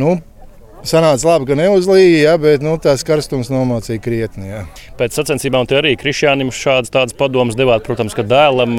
Nu, 0.00 0.18
Sanāca 0.86 1.28
labi, 1.28 1.46
ka 1.50 1.56
neuzlīja, 1.58 2.20
ja, 2.24 2.34
bet 2.40 2.62
nu, 2.64 2.72
tās 2.80 3.02
karstums 3.06 3.50
nomācīja 3.52 4.00
krietni. 4.02 4.48
Ja. 4.48 4.62
Pēc 4.96 5.18
sacensībām 5.18 5.68
te 5.68 5.76
arī 5.76 5.92
Krišjānam 6.00 6.52
šādas 6.54 7.12
padomas 7.18 7.58
devāt, 7.58 7.84
protams, 7.84 8.16
ka 8.16 8.24
dēlam 8.24 8.78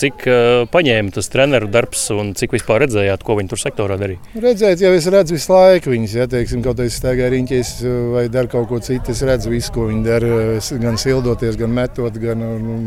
cik 0.00 0.24
paņēma 0.72 1.14
tas 1.14 1.28
treneru 1.32 1.68
darbs 1.72 2.06
un 2.14 2.32
cik 2.38 2.56
vispār 2.56 2.86
redzējāt, 2.86 3.24
ko 3.26 3.36
viņi 3.38 3.52
tur 3.52 3.60
sektorā 3.60 3.98
darīja? 4.00 4.22
Redzēt, 4.40 4.84
jau 4.84 4.94
es 4.96 5.08
redzu 5.12 5.36
visu 5.36 5.52
laiku 5.52 5.92
viņus, 5.92 6.16
ja 6.22 6.28
teiksim, 6.30 6.64
kaut 6.64 6.78
kādā 6.80 6.88
staigā 6.92 7.28
riņķis 7.34 7.74
vai 8.14 8.26
dara 8.32 8.50
kaut 8.56 8.70
ko 8.72 8.80
citu. 8.84 9.12
Es 9.12 9.20
redzu 9.28 9.52
visu, 9.52 9.74
ko 9.76 9.90
viņi 9.90 10.06
dara, 10.08 10.38
gan 10.82 10.96
sildoties, 11.00 11.60
gan 11.60 11.76
metot, 11.76 12.16
gan 12.22 12.40
nu, 12.40 12.78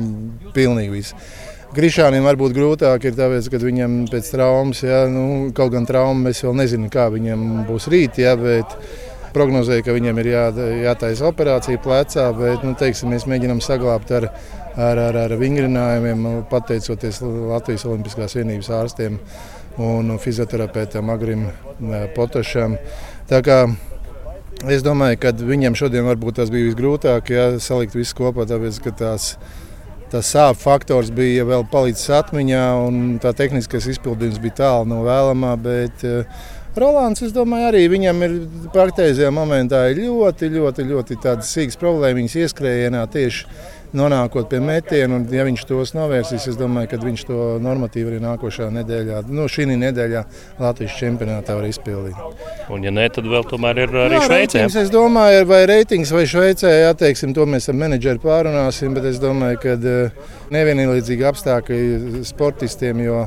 pilnīgi 0.58 0.98
visu. 0.98 1.22
Krišānam 1.76 2.24
varbūt 2.24 2.54
grūtāk 2.56 3.10
ir 3.10 3.16
tāpēc, 3.18 3.50
ka 3.52 3.60
viņam 3.60 3.98
pēc 4.12 4.30
traumas, 4.32 4.86
ja, 4.86 5.02
nu, 5.12 5.50
kaut 5.56 5.74
gan 5.74 5.88
trauma 5.88 6.30
mēs 6.30 6.40
vēl 6.46 6.56
nezinām, 6.62 6.92
kā 6.94 7.10
viņam 7.12 7.44
būs 7.68 7.90
rīt. 7.92 8.22
Ja, 8.24 8.38
bet, 8.40 8.78
prognozēja, 9.36 9.84
ka 9.84 9.96
viņam 9.98 10.22
ir 10.24 10.30
jā, 10.32 10.46
jātaisa 10.86 11.28
operācija 11.28 11.82
plecā, 11.84 12.30
bet 12.38 12.64
nu, 12.64 12.72
teiksim, 12.80 13.12
mēs 13.12 13.28
mēģinām 13.28 13.60
saglabāt 13.66 14.16
ar, 14.16 14.30
ar, 14.78 15.04
ar, 15.10 15.20
ar 15.26 15.36
vingrinājumiem, 15.42 16.26
pateicoties 16.52 17.20
Latvijas 17.26 17.86
Olimpiskās 17.90 18.38
vienības 18.40 18.72
ārstiem 18.80 19.20
un 19.84 20.16
fizioterapeitam 20.24 21.12
Agrim 21.14 21.46
eh, 21.50 22.08
Potošam. 22.16 22.80
Tā 23.30 23.44
kā 23.46 23.62
Es 24.66 24.82
domāju, 24.82 25.20
ka 25.22 25.30
viņam 25.38 25.76
šodien 25.78 26.08
varbūt 26.08 26.40
tas 26.40 26.50
bija 26.50 26.66
visgrūtāk, 26.66 27.28
ja 27.30 27.44
salikt 27.62 27.94
visu 27.94 28.16
kopā, 28.18 28.48
tāpēc 28.50 28.80
ka 28.82 28.94
tās 28.98 29.36
tas 30.12 30.30
sāpju 30.34 30.62
faktors 30.62 31.10
bija 31.14 31.46
vēl 31.48 31.66
palicis 31.72 32.10
atmiņā, 32.20 32.64
un 32.88 33.18
tā 33.24 33.34
tehniskais 33.38 33.90
izpildījums 33.94 34.40
bija 34.44 34.60
tālu 34.62 34.90
no 34.92 35.02
vēlamā. 35.06 35.56
Bet, 35.62 36.06
uh, 36.08 36.46
Rolands, 36.78 37.24
es 37.26 37.34
domāju, 37.34 37.72
arī 37.72 37.88
viņam 37.90 38.24
ir 38.28 38.36
praktizējā 38.74 39.32
momentā 39.34 39.88
ļoti, 39.98 40.52
ļoti, 40.54 40.86
ļoti 40.92 41.18
tādas 41.24 41.50
sīgas 41.56 41.80
problēmas 41.82 42.38
ieskrējienā 42.38 43.02
tieši 43.14 43.48
nonākot 43.96 44.50
pie 44.52 44.60
metiena. 44.64 45.18
Un, 45.18 45.26
ja 45.32 45.46
viņš 45.48 45.64
tos 45.70 45.94
novērsīs, 45.96 46.48
es 46.52 46.60
domāju, 46.60 46.92
ka 46.92 47.00
viņš 47.02 47.26
to 47.30 47.42
normatīvu 47.64 48.12
arī 48.12 48.22
nākošā 48.24 48.70
nedēļā, 48.76 49.22
nu, 49.32 49.48
šī 49.52 49.68
nedēļā 49.74 50.24
Latvijas 50.62 50.98
čempionātā 51.00 51.58
var 51.58 51.68
izpildīt. 51.70 52.18
Un, 52.74 52.84
ja 52.86 52.94
nē, 52.94 53.08
tad 53.16 53.30
vēl 53.30 53.46
tomēr 53.48 53.84
ir 53.86 53.96
arī 54.06 54.18
jā, 54.20 54.24
Šveicē. 54.26 54.64
Reitings, 54.64 54.80
es 54.84 54.92
domāju, 54.94 55.46
vai 55.50 55.62
reitings 55.70 56.12
vai 56.16 56.26
Šveicē, 56.30 56.74
atteiksim, 56.90 57.36
to 57.38 57.48
mēs 57.50 57.70
ar 57.72 57.80
menedžeru 57.80 58.24
pārunāsim, 58.24 58.98
bet 58.98 59.08
es 59.12 59.22
domāju, 59.24 59.62
ka 59.64 59.78
eh, 59.78 60.26
nevienlīdzīgi 60.56 61.30
apstākļi 61.32 62.26
sportistiem, 62.28 63.06
jo 63.08 63.24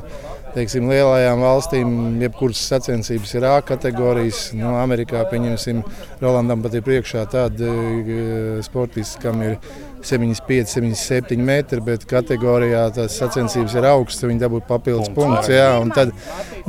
teiksim, 0.55 0.89
lielajām 0.91 1.41
valstīm, 1.43 1.93
jebkuras 2.21 2.61
sacensības 2.71 3.33
ir 3.37 3.45
A 3.49 3.53
kategorijas. 3.65 4.41
No 4.55 4.71
nu, 4.71 4.79
Amerikā, 4.81 5.23
pieņemsim, 5.31 5.81
Rolandam 6.21 6.63
pat 6.63 6.75
ir 6.77 6.83
priekšā 6.85 7.25
tādi 7.31 7.67
e, 7.67 8.25
sportisti, 8.65 9.21
kam 9.23 9.41
ir 9.45 9.57
75, 10.01 10.75
77 10.75 11.45
metri, 11.45 11.81
bet 11.85 12.05
kategorijā 12.09 12.87
tās 12.95 13.17
sacensības 13.21 13.77
ir 13.77 13.87
augstas, 13.91 14.27
viņi 14.29 14.43
dabūtu 14.43 14.67
papildus 14.69 15.11
punktus. 15.15 15.51
Jā, 15.53 15.73
tad, 15.95 16.13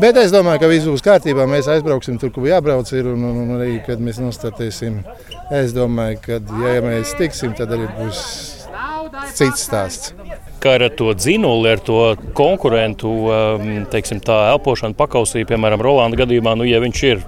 bet 0.01 0.21
es 0.21 0.35
domāju, 0.35 0.63
ka 0.63 0.73
viss 0.73 0.89
būs 0.89 1.05
kārtībā. 1.05 1.49
Mēs 1.51 1.71
aizbrauksim 1.73 2.21
tur, 2.23 2.33
kur 2.35 2.49
jābrauc, 2.51 2.93
ir, 2.97 3.09
un, 3.15 3.25
un, 3.31 3.45
un 3.47 3.55
arī, 3.59 3.79
kad 3.87 4.03
mēs 4.03 4.21
nostartēsim. 4.23 5.01
Es 5.53 5.75
domāju, 5.77 6.21
ka, 6.27 6.43
ja 6.65 6.83
mēs 6.85 7.17
tiksim, 7.19 7.57
tad 7.59 7.75
arī 7.75 7.89
būs 7.99 8.27
cits 9.37 9.67
stāsts 9.69 10.15
kā 10.63 10.77
ar 10.79 10.87
to 10.97 11.13
dzinuli, 11.19 11.73
ar 11.75 11.83
to 11.83 12.01
konkurentu 12.39 13.11
um, 13.27 13.73
teiksim, 13.93 14.23
elpošanu 14.23 14.97
pakausī, 14.99 15.47
piemēram, 15.49 15.83
Rolanda 15.83 16.21
gadījumā, 16.23 16.55
nu, 16.59 16.69
ja 16.69 16.81
viņš 16.83 17.03
ir 17.11 17.25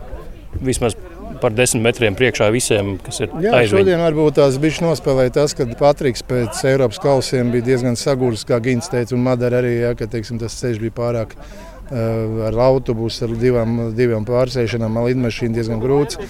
vismaz 0.64 0.97
par 1.43 1.53
desmit 1.53 1.83
metriem 1.85 2.14
priekšā 2.17 2.49
visiem, 2.55 2.95
kas 3.05 3.21
ir 3.21 3.33
Jā, 3.43 3.53
aizviņ. 3.59 3.73
šodien 3.75 4.00
varbūt 4.00 4.38
tās 4.38 4.57
bija 4.62 4.87
nospēlēja 4.87 5.35
tas, 5.41 5.55
ka 5.57 5.67
Patriks 5.79 6.25
pēc 6.26 6.62
Eiropas 6.71 7.00
kausiem 7.03 7.50
bija 7.53 7.67
diezgan 7.73 7.99
saguris, 8.00 8.47
kā 8.49 8.61
Gins 8.64 8.88
teica, 8.93 9.17
un 9.17 9.25
Madara 9.26 9.61
arī, 9.61 9.75
ja, 9.83 9.93
ka 9.99 10.09
teiksim, 10.11 10.38
tas 10.41 10.57
ceļš 10.61 10.81
bija 10.87 10.95
pārāk 10.97 11.35
ar 11.91 12.59
autobusu, 12.67 13.26
ar 13.26 13.35
divām, 13.41 13.75
divām 13.97 14.25
pārsēšanām, 14.29 14.97
ar 14.97 15.09
lidmašīnu 15.11 15.59
diezgan 15.59 15.83
grūts. 15.83 16.21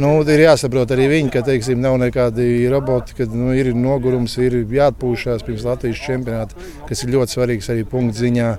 Nu, 0.00 0.14
ir 0.24 0.44
jāsaprot 0.46 0.94
arī 0.94 1.08
viņi, 1.12 1.32
ka 1.34 1.44
teiksim, 1.46 1.82
nav 1.84 1.98
nekādi 2.00 2.68
roboti, 2.72 3.18
kad 3.18 3.34
nu, 3.36 3.50
ir 3.56 3.74
nogurums, 3.76 4.38
ir 4.40 4.62
jāatpūšās 4.62 5.44
pirms 5.46 5.66
Latvijas 5.68 6.00
čempionāta, 6.06 6.70
kas 6.88 7.04
ir 7.04 7.12
ļoti 7.16 7.36
svarīgs 7.36 7.70
arī 7.74 7.84
punktu 7.88 8.24
ziņā. 8.24 8.54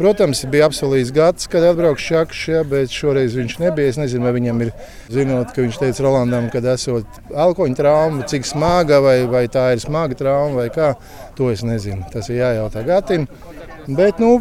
Protams, 0.00 0.38
bija 0.48 0.64
apsolījis 0.70 1.10
gads, 1.12 1.44
kad 1.52 1.60
atbrauks 1.68 2.06
Čakšs, 2.08 2.44
ja, 2.48 2.60
bet 2.64 2.88
šoreiz 2.94 3.34
viņš 3.36 3.58
nebija. 3.60 3.90
Es 3.92 3.98
nezinu, 4.00 4.24
vai 4.24 4.32
viņam 4.32 4.62
ir, 4.64 4.70
zinot, 5.12 5.52
ka 5.52 5.60
viņš 5.60 5.76
teica 5.76 6.06
Rolandam, 6.06 6.46
ka 6.48 6.62
esot 6.72 7.20
alkoņa 7.36 7.76
trauma, 7.76 8.24
cik 8.30 8.48
smaga, 8.48 9.02
vai, 9.04 9.18
vai 9.28 9.44
tā 9.52 9.66
ir 9.74 9.84
smaga 9.84 10.16
trauma, 10.16 10.62
vai 10.62 10.70
kā. 10.72 10.94
To 11.36 11.50
es 11.52 11.60
nezinu. 11.68 12.08
Tas 12.14 12.32
ir 12.32 12.40
jājautā 12.40 12.86
Gatim. 12.88 13.28
Bet, 13.90 14.24
nu, 14.24 14.38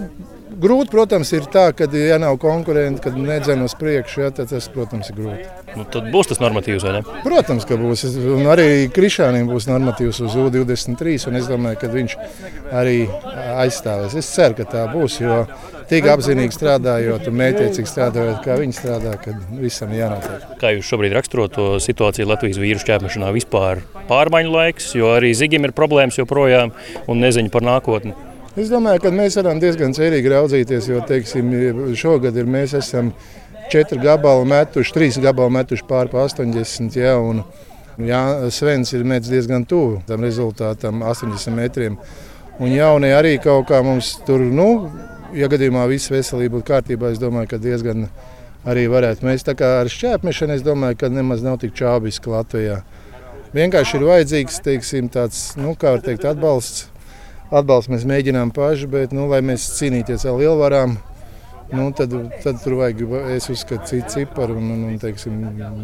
Grūti, 0.60 0.92
protams, 0.92 1.30
ir 1.32 1.46
tā, 1.51 1.70
ka, 1.72 1.86
ja 1.96 2.18
nav 2.20 2.36
konkurenti, 2.42 3.00
kad 3.06 3.16
nedzēna 3.16 3.63
uz 3.70 3.75
priekšu, 3.80 4.25
ja, 4.25 4.32
tad 4.36 4.50
tas, 4.51 4.68
protams, 4.74 5.08
ir 5.12 5.16
grūti. 5.16 5.48
Nu, 5.78 5.86
tad 5.88 6.10
būs 6.12 6.32
tas 6.32 6.42
normatīvs, 6.44 6.84
vai 6.84 6.98
ne? 6.98 7.01
Protams, 7.24 7.68
ka 7.70 7.78
būs. 7.80 8.04
Un 8.36 8.50
arī 8.51 8.89
Krišānam 8.92 9.48
būs 9.48 9.70
normatīvs 9.70 10.20
uz 10.25 10.36
U23, 10.36 11.16
un 11.32 11.39
es 11.39 11.48
domāju, 11.48 11.80
ka 11.80 11.92
viņš 11.94 12.16
arī 12.75 12.98
aizstāvēs. 13.63 14.18
Es 14.20 14.32
ceru, 14.36 14.58
ka 14.60 14.68
tā 14.68 14.86
būs, 14.92 15.20
jo 15.24 15.42
tik 15.89 16.10
apzinīgi 16.12 16.58
strādājot 16.58 17.30
un 17.32 17.39
mētiecīgi 17.39 17.89
strādājot, 17.94 18.42
kā 18.44 18.60
viņi 18.60 18.75
strādā, 18.75 19.16
kad 19.24 19.39
visam 19.62 19.94
jānotiek. 19.96 20.48
Kā 20.60 20.74
jūs 20.75 20.89
šobrīd 20.92 21.16
raksturot 21.16 21.56
to 21.56 21.70
situāciju 21.84 22.28
Latvijas 22.30 22.60
vīru 22.62 22.84
šķērmešanā 22.84 23.32
vispār 23.36 23.86
pārmaiņu 24.12 24.58
laiks, 24.58 24.92
jo 25.00 25.13
arī 25.16 25.32
Zigim 25.38 25.70
ir 25.70 25.78
problēmas 25.78 26.20
joprojām 26.20 26.75
un 27.08 27.24
neziņa 27.24 27.54
par 27.54 27.66
nākotni? 27.66 28.18
Es 28.60 28.68
domāju, 28.68 29.00
ka 29.06 29.10
mēs 29.16 29.38
varam 29.39 29.60
diezgan 29.62 29.94
cerīgi 29.96 30.32
raudzīties, 30.34 30.88
jo 30.89 31.00
teiksim, 31.08 31.51
šogad 31.96 32.36
ir, 32.36 32.48
mēs 32.50 32.74
esam 32.75 33.13
četri 33.72 34.01
gabali 34.04 34.48
metuši, 34.50 34.92
trīs 34.98 35.20
gabali 35.24 35.54
metuši 35.56 35.86
pāri 35.88 36.12
pa 36.12 36.25
80. 36.25 36.98
Ja, 37.00 37.13
un, 37.24 37.39
jā, 38.04 38.20
Svens 38.51 38.92
ir 38.98 39.06
metis 39.08 39.32
diezgan 39.32 39.63
tuvu 39.70 40.01
tam 40.10 40.28
rezultātam, 40.28 41.06
80 41.08 41.56
metriem. 41.56 41.96
Un 42.60 42.74
jaunie 42.74 43.13
arī 43.16 43.38
kaut 43.39 43.70
kā 43.72 43.80
mums 43.86 44.18
tur, 44.28 44.44
nu, 44.44 44.68
ja 45.38 45.48
gadījumā 45.48 45.88
viss 45.94 46.12
veselība 46.12 46.58
būtu 46.58 46.70
kārtībā, 46.74 47.13
es 47.13 47.24
domāju, 47.24 47.54
ka 47.54 47.63
diezgan 47.63 48.10
arī 48.68 48.89
varētu. 48.92 49.24
Mēs 49.30 49.48
tā 49.48 49.56
kā 49.56 49.78
ar 49.86 49.94
šķēpmešanu, 49.94 50.60
es 50.60 50.68
domāju, 50.68 51.00
ka 51.00 51.13
nemaz 51.13 51.48
nav 51.48 51.62
tik 51.63 51.78
čābiski 51.80 52.36
Latvijā. 52.36 52.82
Vienkārši 53.56 54.01
ir 54.01 54.10
vajadzīgs, 54.12 54.63
teiksim, 54.68 55.08
tāds, 55.13 55.54
nu, 55.56 55.78
teikt, 55.80 56.28
atbalsts 56.28 56.89
atbalstu 57.51 57.94
mēs 57.94 58.06
mēģinām 58.10 58.53
paši, 58.56 58.89
bet, 58.91 59.13
nu, 59.15 59.27
lai 59.32 59.41
mēs 59.46 59.65
cīnīties 59.77 60.25
ar 60.29 60.38
lielvarām, 60.39 60.98
nu, 61.74 61.89
tad, 61.98 62.13
tad 62.44 62.62
tur 62.63 62.77
vajag, 62.79 63.03
es 63.36 63.50
uzskatu, 63.53 63.88
citu 63.89 64.13
ciparu 64.15 64.58
un, 64.60 64.72
un, 64.75 64.86
un 64.91 65.01
teiksim, 65.01 65.36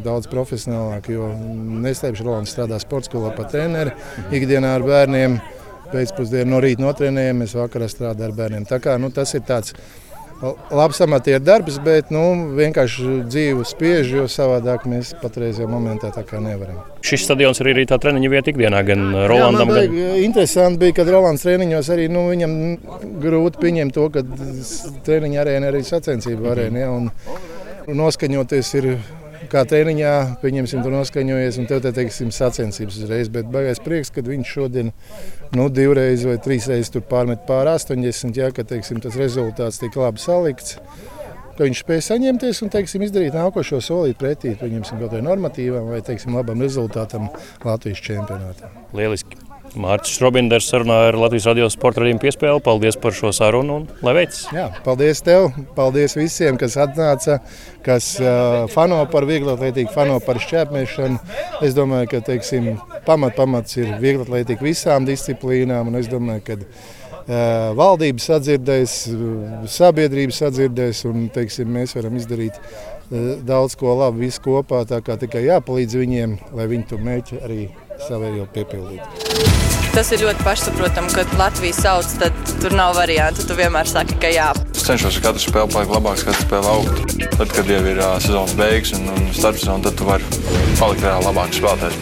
daudz 0.05 0.29
profesionālāk. 0.31 1.11
Jo 1.13 1.29
neslēpšu, 1.85 2.25
Rolands 2.25 2.55
strādā 2.55 2.79
sporta 2.81 3.11
skolā 3.11 3.33
pa 3.37 3.47
treneri 3.49 3.93
ikdienā 4.33 4.75
ar 4.77 4.85
bērniem. 4.85 5.37
Pēcpusdienā 5.85 6.49
no 6.49 6.57
rīta 6.63 6.81
notrenējam, 6.81 7.43
mēs 7.43 7.53
vakarā 7.55 7.85
strādājam 7.91 8.31
ar 8.31 8.39
bērniem. 8.39 8.63
Tā 8.65 8.79
kā, 8.81 8.95
nu, 8.97 9.11
tas 9.13 9.35
ir 9.37 9.43
tāds 9.45 9.75
labs 10.71 10.99
amatieru 11.01 11.43
darbs, 11.43 11.77
bet 11.83 12.11
nu, 12.13 12.23
vienkārši 12.57 13.21
dzīve 13.29 13.65
spiež, 13.67 14.11
jo 14.17 14.25
savādāk 14.31 14.85
mēs 14.89 15.13
patreizajā 15.21 15.67
momentā 15.71 16.11
tā 16.15 16.25
kā 16.27 16.41
nevaram. 16.43 16.81
Šis 17.05 17.25
stadions 17.27 17.61
ir 17.61 17.71
arī 17.71 17.85
tā 17.89 17.99
treniņa 18.01 18.31
vieta 18.33 18.51
ikdienā, 18.51 18.81
gan 18.87 19.05
Rolandam. 19.31 19.71
Jā, 19.71 19.85
gan... 19.87 20.15
Interesanti 20.25 20.81
bija, 20.83 20.97
kad 20.99 21.11
Rolands 21.15 21.45
treniņos 21.45 21.91
arī 21.95 22.07
nu, 22.11 22.27
viņam 22.33 22.55
grūti 23.23 23.61
pieņemt 23.63 23.95
to, 23.95 24.07
ka 24.13 24.25
treniņa 25.07 25.43
arēna 25.45 25.71
arī 25.71 25.83
sacensība 25.87 26.51
arēna. 26.55 26.83
Ja, 26.83 26.91
un 26.95 27.95
noskaņoties 28.03 28.73
ir 28.81 28.91
kā 29.51 29.63
treniņā, 29.69 30.13
pieņemsim, 30.41 30.83
tur 30.85 30.93
noskaņojies, 30.95 31.59
un 31.61 31.69
tev 31.69 31.81
te 31.85 31.91
teiksim 31.95 32.31
sacensības 32.35 32.99
uzreiz. 33.01 33.31
Bet 33.33 33.49
baigais 33.53 33.81
prieks, 33.83 34.11
ka 34.13 34.23
viņš 34.25 34.53
šodien 34.57 34.91
nu, 35.55 35.67
divreiz 35.73 36.25
vai 36.27 36.37
trīsreiz 36.41 36.91
tur 36.93 37.05
pārmet 37.09 37.45
pār 37.49 37.71
80, 37.75 38.39
ja, 38.39 38.51
ka 38.55 38.67
teiksim, 38.67 39.01
tas 39.03 39.17
rezultāts 39.19 39.81
tik 39.81 39.97
labi 39.99 40.23
salikts. 40.23 40.79
Viņš 41.55 41.85
spēja 41.85 42.03
saņemties 42.09 42.59
un 42.65 42.71
teiksim, 42.73 43.05
izdarīt 43.05 43.35
nākošo 43.37 43.79
solīti 43.83 44.19
pretī 44.19 44.55
kaut 44.59 44.91
kādai 44.91 45.23
normatīvam 45.23 45.87
vai 45.93 46.03
teiksim, 46.03 46.35
labam 46.35 46.63
rezultātam 46.65 47.29
Latvijas 47.63 48.03
čempionātā. 48.03 48.73
Lieliski! 48.97 49.44
Mārcis 49.79 50.19
Robinders 50.23 50.67
sarunāja 50.71 51.09
ar 51.11 51.17
Latvijas 51.19 51.47
radio 51.49 51.67
sporta 51.71 52.01
raidījumu 52.01 52.21
piespēli. 52.23 52.61
Paldies 52.63 52.97
par 53.01 53.15
šo 53.15 53.31
sarunu 53.35 53.79
un 53.81 53.87
lai 54.05 54.13
veicas! 54.19 54.45
Jā, 54.55 54.69
paldies 54.85 55.21
tev! 55.25 55.49
Paldies 55.75 56.15
visiem, 56.15 56.57
kas 56.59 56.77
atnāca, 56.79 57.39
kas 57.85 58.13
uh, 58.21 58.65
fano 58.71 59.01
par 59.11 59.27
vieglatlētību, 59.27 59.91
fano 59.95 60.17
par 60.23 60.39
šķēpmēšanu. 60.43 61.19
Es 61.65 61.75
domāju, 61.77 62.13
ka 62.13 62.23
teiksim, 62.31 62.75
pamat, 63.07 63.35
pamats 63.37 63.79
ir 63.81 63.95
vieglatlētība 64.03 64.69
visām 64.69 65.07
disciplīnām. 65.07 65.91
Es 65.99 66.09
domāju, 66.11 66.45
ka 66.47 66.59
uh, 66.61 67.75
valdība 67.77 68.23
sadzirdēs, 68.23 68.97
sabiedrība 69.75 70.39
sadzirdēs 70.39 71.05
un 71.11 71.27
teiksim, 71.35 71.71
mēs 71.75 71.97
varam 71.99 72.15
izdarīt 72.21 72.61
daudz 73.45 73.75
ko 73.77 73.93
labu 73.99 74.23
visu 74.23 74.41
kopā. 74.47 74.85
Tā 74.89 75.01
kā 75.05 75.19
tikai 75.21 75.45
jāpalīdz 75.49 75.99
viņiem, 75.99 76.39
lai 76.57 76.69
viņi 76.71 76.89
to 76.89 77.01
mērķi 77.01 77.41
arī 77.43 77.61
savējo 78.07 78.49
piepildītu. 78.53 79.64
Tas 79.95 80.09
ir 80.11 80.25
ļoti 80.25 80.43
pašsaprotami, 80.43 81.07
kad 81.15 81.29
Latvijas 81.39 81.77
sauc, 81.79 82.09
tad 82.19 82.35
tur 82.59 82.73
nav 82.75 82.97
variantu. 82.97 83.45
Tu 83.47 83.55
vienmēr 83.55 83.87
saki, 83.87 84.17
ka 84.19 84.27
jā. 84.27 84.49
Es 84.75 84.83
cenšos 84.83 85.21
katru 85.23 85.39
spēli 85.39 85.71
palikt 85.71 85.93
labāks, 85.95 86.25
katru 86.27 86.43
spēli 86.43 86.67
augt. 86.73 87.15
Tad, 87.37 87.53
kad 87.55 87.71
jau 87.71 87.79
ir 87.79 88.01
uh, 88.03 88.17
sezonas 88.19 88.57
beigas 88.59 88.91
un, 88.99 89.07
un 89.13 89.31
starpsezona, 89.31 89.87
tad 89.87 89.95
tu 89.95 90.09
vari 90.09 90.27
palikt 90.81 90.99
vēl 91.07 91.23
labāks 91.29 91.61
spēlētājs. 91.61 91.95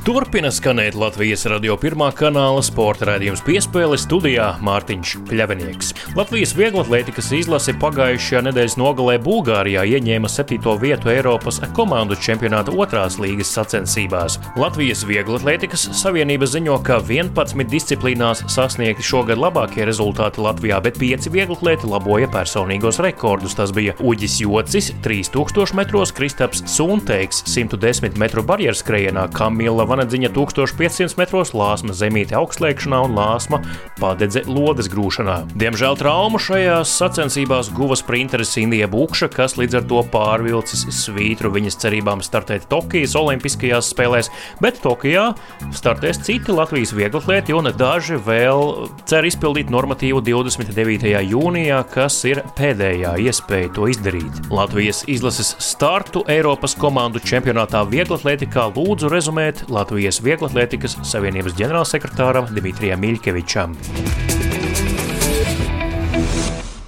Turpina 0.00 0.48
skanēt 0.48 0.94
Latvijas 0.96 1.42
radio 1.52 1.74
pirmā 1.76 2.06
kanāla 2.16 2.62
sporta 2.64 3.04
raidījums 3.04 3.42
piespēle 3.44 3.98
studijā 4.00 4.46
Mārtiņš 4.64 5.10
Kļavinieks. 5.28 5.90
Latvijas 6.16 6.54
vieglatlētikas 6.56 7.26
izlase 7.36 7.74
pagājušajā 7.82 8.40
nedēļas 8.46 8.78
nogalē 8.80 9.18
Bulgārijā 9.20 9.82
ieņēma 9.98 10.30
7. 10.32 10.56
vietu 10.80 11.12
Eiropas 11.12 11.60
komandu 11.76 12.16
čempionāta 12.16 12.72
otrās 12.72 13.18
līgas 13.20 13.52
sacensībās. 13.52 14.38
Latvijas 14.56 15.02
vieglatlētikas 15.04 15.84
savienība 16.00 16.48
ziņo, 16.48 16.78
ka 16.86 16.96
11 17.04 17.68
disciplīnās 17.68 18.46
sasniegti 18.48 19.04
šogad 19.04 19.36
labākie 19.36 19.84
rezultāti 19.84 20.40
Latvijā, 20.40 20.80
bet 20.80 20.96
5 20.96 21.28
vieglatlēti 21.36 21.92
laboja 21.92 22.30
personīgos 22.32 23.02
rekordus. 23.04 23.58
Tas 23.60 23.76
bija 23.76 23.98
Uģis 24.00 24.40
Jocis 24.46 24.94
3000 25.04 25.76
metros, 25.76 26.16
Kristaps 26.16 26.64
Sunteiks 26.72 27.44
110 27.52 28.16
metru 28.16 28.48
barjeras 28.48 28.80
skrejienā, 28.80 29.28
Kamila 29.36 29.89
vanadziņa 29.90 30.30
1500 30.36 31.18
metros, 31.18 31.52
lāsma 31.56 31.94
zemīte 31.96 32.36
augstliekšanā 32.38 33.02
un 33.08 33.16
lāsma 33.18 33.60
padedze 34.00 34.44
lodes 34.48 34.88
grūšanā. 34.92 35.40
Diemžēl 35.60 35.98
traumu 36.00 36.40
šajās 36.40 36.92
sacensībās 37.00 37.72
guva 37.74 37.98
sprinteris 37.98 38.56
Indija 38.62 38.88
Bukša, 38.90 39.30
kas 39.34 39.56
līdz 39.60 39.80
ar 39.80 39.88
to 39.90 40.02
pārvilcis 40.12 40.86
svītru 41.00 41.52
viņas 41.54 41.78
cerībām 41.82 42.22
startēt 42.24 42.68
Tokijas 42.70 43.16
Olimpiskajās 43.18 43.90
spēlēs, 43.92 44.30
bet 44.62 44.80
Tokijā 44.84 45.30
startēs 45.76 46.22
citi 46.26 46.54
Latvijas 46.54 46.94
vieglatlēti 46.96 47.56
un 47.56 47.70
daži 47.76 48.18
vēl 48.26 48.90
cer 49.10 49.26
izpildīt 49.28 49.72
normatīvu 49.72 50.22
29. 50.26 51.14
jūnijā, 51.30 51.82
kas 51.92 52.20
ir 52.28 52.42
pēdējā 52.58 53.16
iespēja 53.26 53.72
to 53.76 53.88
izdarīt. 53.90 54.42
Latvijas 54.52 55.02
izlases 55.10 55.54
startu 55.62 56.24
Eiropas 56.30 56.76
komandu 56.78 57.22
čempionātā 57.24 57.82
vieglatlētikā 57.90 58.68
lūdzu 58.76 59.10
rezumēt 59.12 59.64
Latvijas 59.80 60.18
Vieglatlētikas 60.20 60.98
Savienības 61.08 61.54
ģenerālsekretāram 61.56 62.50
Dimitrijam 62.52 63.00
Miļkevičam. 63.00 63.72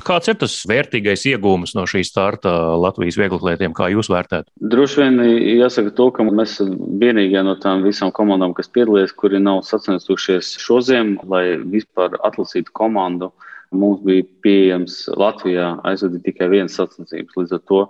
Kāds 0.02 0.28
ir 0.28 0.36
tas 0.40 0.56
vērtīgais 0.68 1.22
iegūms 1.30 1.72
no 1.78 1.86
šī 1.88 2.02
starta 2.04 2.50
Latvijas 2.82 3.16
vieglatlētiem, 3.20 3.72
kā 3.72 3.86
jūs 3.94 4.10
vērtējat? 4.12 4.50
Droši 4.74 5.00
vien 5.00 5.22
jāsaka 5.60 5.94
to, 5.96 6.10
ka 6.12 6.26
mēs 6.26 6.56
esam 6.56 6.74
vienīgie 7.00 7.40
no 7.46 7.54
tām 7.62 7.86
visām 7.86 8.12
komandām, 8.12 8.52
kas 8.58 8.68
piedalījās, 8.74 9.14
kuri 9.16 9.40
nav 9.40 9.62
sacenstušies 9.68 10.56
šo 10.60 10.82
ziemu, 10.84 11.22
lai 11.32 11.44
vispār 11.62 12.18
atlasītu 12.20 12.74
komandu. 12.76 13.30
Mums 13.72 14.02
bija 14.04 14.24
pieejams 14.44 14.96
Latvijā 15.16 15.68
aizvadīt 15.88 16.26
tikai 16.26 16.48
viens 16.52 16.74
sacensības. 16.76 17.36
Līdz 17.38 17.54
ar 17.56 17.62
to 17.70 17.80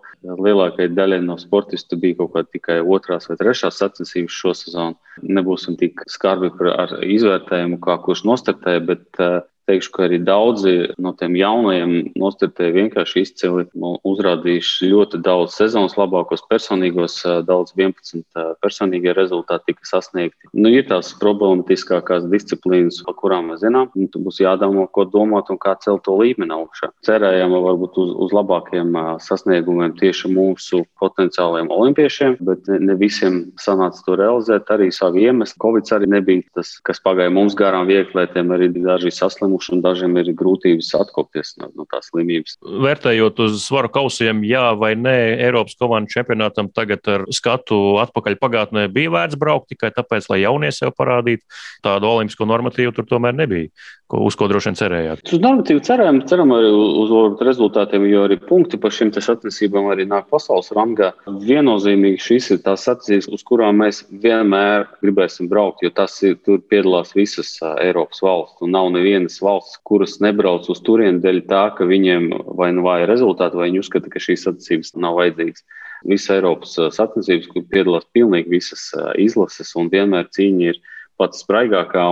lielākajai 0.47 0.92
daļai 0.95 1.18
no 1.27 1.37
sportistu 1.40 1.99
bija 1.99 2.21
kaut 2.21 2.35
kāda 2.37 2.53
tikai 2.55 2.77
otrās 2.97 3.27
vai 3.31 3.38
trešās 3.40 3.81
sacensības 3.83 4.37
šo 4.38 4.55
sezonu. 4.59 4.99
Nebūsim 5.27 5.79
tik 5.81 6.05
skarbi 6.11 6.53
ar 6.71 6.95
izvērtējumu, 7.03 7.81
kā 7.83 7.99
kurš 8.05 8.23
nostartēja, 8.31 8.85
bet 8.92 9.23
uh, 9.23 9.40
teikšu, 9.68 9.92
ka 9.94 10.07
arī 10.07 10.18
daudzi 10.25 10.75
no 11.03 11.12
tiem 11.18 11.37
jaunajiem 11.38 11.94
nostartēja 12.18 12.75
vienkārši 12.77 13.25
izcili, 13.27 13.66
uzrādījuši 14.09 14.90
ļoti 14.92 15.20
daudz 15.25 15.57
sezonas 15.59 15.96
labākos 15.98 16.44
personīgos, 16.51 17.20
daudz 17.46 17.75
11 17.79 18.25
personīgie 18.62 19.14
rezultāti 19.16 19.72
tika 19.72 19.88
sasniegti. 19.88 20.51
Nu, 20.53 20.72
ir 20.72 20.87
tās 20.90 21.12
problematiskākās 21.20 22.27
disciplīnas, 22.33 23.03
par 23.07 23.16
kurām 23.20 23.51
mēs 23.53 23.62
zinām, 23.64 23.90
un 23.96 24.11
tur 24.12 24.25
būs 24.27 24.42
jādomā, 24.42 24.88
ko 24.92 25.07
domāt 25.09 25.53
un 25.53 25.61
kā 25.62 25.75
celt 25.83 26.05
to 26.07 26.16
līmeni 26.18 26.55
augšā. 26.57 26.90
Cerējām 27.07 27.55
varbūt 27.55 27.98
uz, 28.03 28.12
uz 28.27 28.35
labākiem 28.35 28.96
sasniegumiem 29.22 29.94
tieši 29.98 30.31
mūsu 30.33 30.83
potenciālajiem 31.03 31.70
olimpiešiem, 31.72 32.37
bet 32.46 32.68
ne, 32.72 32.96
visiem 32.98 33.42
sanāca 33.61 34.03
to 34.07 34.16
realizēt 34.18 34.70
arī 34.75 34.90
savu 34.94 35.22
iemeslu. 35.22 35.61
Covid 35.62 35.92
arī 35.96 36.09
nebija 36.11 36.46
tas, 36.59 36.75
kas 36.87 37.03
pagāja 37.05 37.33
mums 37.35 37.57
garām 37.59 37.88
vieglētiem, 37.90 38.53
arī 38.55 38.70
daži 38.75 39.12
saslimuši 39.53 39.75
un 39.75 39.83
dažiem 39.83 40.17
ir 40.21 40.33
grūtības 40.37 40.93
atkopties 40.97 41.57
no, 41.59 41.71
no 41.77 41.87
tās 41.91 42.09
slimības. 42.11 42.57
Vērtējot 42.62 43.41
uz 43.45 43.62
svaru 43.65 43.91
kausiem, 43.93 44.43
jā 44.45 44.73
vai 44.79 44.95
nē, 44.97 45.38
Eiropas 45.47 45.77
komandu 45.79 46.11
čempionātam 46.12 46.71
tagad 46.73 47.07
ar 47.09 47.27
skatu 47.31 47.99
atpakaļ 48.03 48.38
pagātnē 48.41 48.88
bija 48.93 49.12
vērts 49.12 49.38
braukt 49.38 49.69
tikai 49.73 49.93
tāpēc, 49.93 50.29
lai 50.31 50.43
jaunie 50.43 50.73
sev 50.73 50.95
parādītu. 50.97 51.43
Tādu 51.83 52.09
olimpisko 52.09 52.47
normatīvu 52.47 52.95
tur 52.97 53.09
tomēr 53.09 53.35
nebija 53.35 53.69
ko, 54.12 54.21
uz 54.29 54.37
ko 54.37 54.49
droši 54.51 54.71
vien 54.71 54.79
cerējāt? 54.79 55.23
Uz 55.33 55.41
normatīvu 55.43 55.83
ceram, 55.87 56.21
ceram 56.29 56.53
arī 56.55 56.69
uz, 56.77 57.12
uz 57.17 57.43
rezultātiem, 57.49 58.05
jo 58.11 58.27
arī 58.27 58.37
punkti 58.45 58.81
par 58.81 58.93
šīm 58.95 59.12
sacensībām 59.17 59.88
arī 59.93 60.05
nāk 60.09 60.29
pasaules 60.33 60.69
rangā. 60.77 61.12
Viennozīmīgi 61.49 62.21
šīs 62.21 62.51
ir 62.57 62.62
tās 62.67 62.85
sacensības, 62.88 63.31
uz 63.33 63.45
kurām 63.49 63.81
mēs 63.81 64.03
vienmēr 64.25 64.88
gribēsim 65.05 65.49
braukt, 65.51 65.85
jo 65.85 65.93
tas 65.97 66.19
ir 66.27 66.37
tur 66.45 66.61
piedalās 66.69 67.15
visas 67.17 67.55
Eiropas 67.81 68.21
valsts. 68.25 68.61
Un 68.62 68.75
nav 68.77 68.91
nevienas 68.93 69.41
valsts, 69.44 69.78
kuras 69.88 70.18
nebrauc 70.24 70.68
uz 70.72 70.81
turieni 70.87 71.22
dēļ 71.22 71.42
tā, 71.50 71.62
ka 71.76 71.87
viņiem 71.88 72.31
vai 72.59 72.70
nu 72.76 72.87
vāja 72.87 73.09
rezultāti, 73.11 73.59
vai 73.59 73.68
viņi 73.70 73.83
uzskata, 73.83 74.11
ka 74.12 74.22
šīs 74.22 74.46
sacensības 74.46 74.94
nav 75.02 75.18
vajadzīgas. 75.20 75.66
Visas 76.09 76.33
Eiropas 76.35 76.72
sacensības, 76.96 77.50
kur 77.52 77.66
piedalās 77.70 78.09
pilnīgi 78.14 78.50
visas 78.57 78.88
izlases, 79.22 79.70
un 79.78 79.90
vienmēr 79.92 80.31
cīņa 80.35 80.72
ir 80.72 80.81
pats 81.20 81.44
spraigākā. 81.44 82.07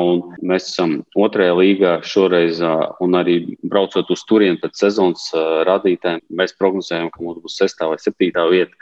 Mēs 0.46 0.68
esam 0.70 1.00
otrajā 1.18 1.56
līgā 1.58 1.96
šoreiz, 2.06 2.60
un 3.02 3.18
arī 3.18 3.56
braucot 3.62 4.12
uz 4.14 4.22
turieni 4.28 4.60
pēc 4.62 4.84
sezonas 4.84 5.30
rādītājiem, 5.66 6.22
mēs 6.38 6.54
prognozējam, 6.58 7.10
ka 7.10 7.24
mums 7.24 7.42
būs 7.44 7.58
sestā 7.62 7.90
vai 7.90 7.98
septītā 8.02 8.46
vieta. 8.52 8.74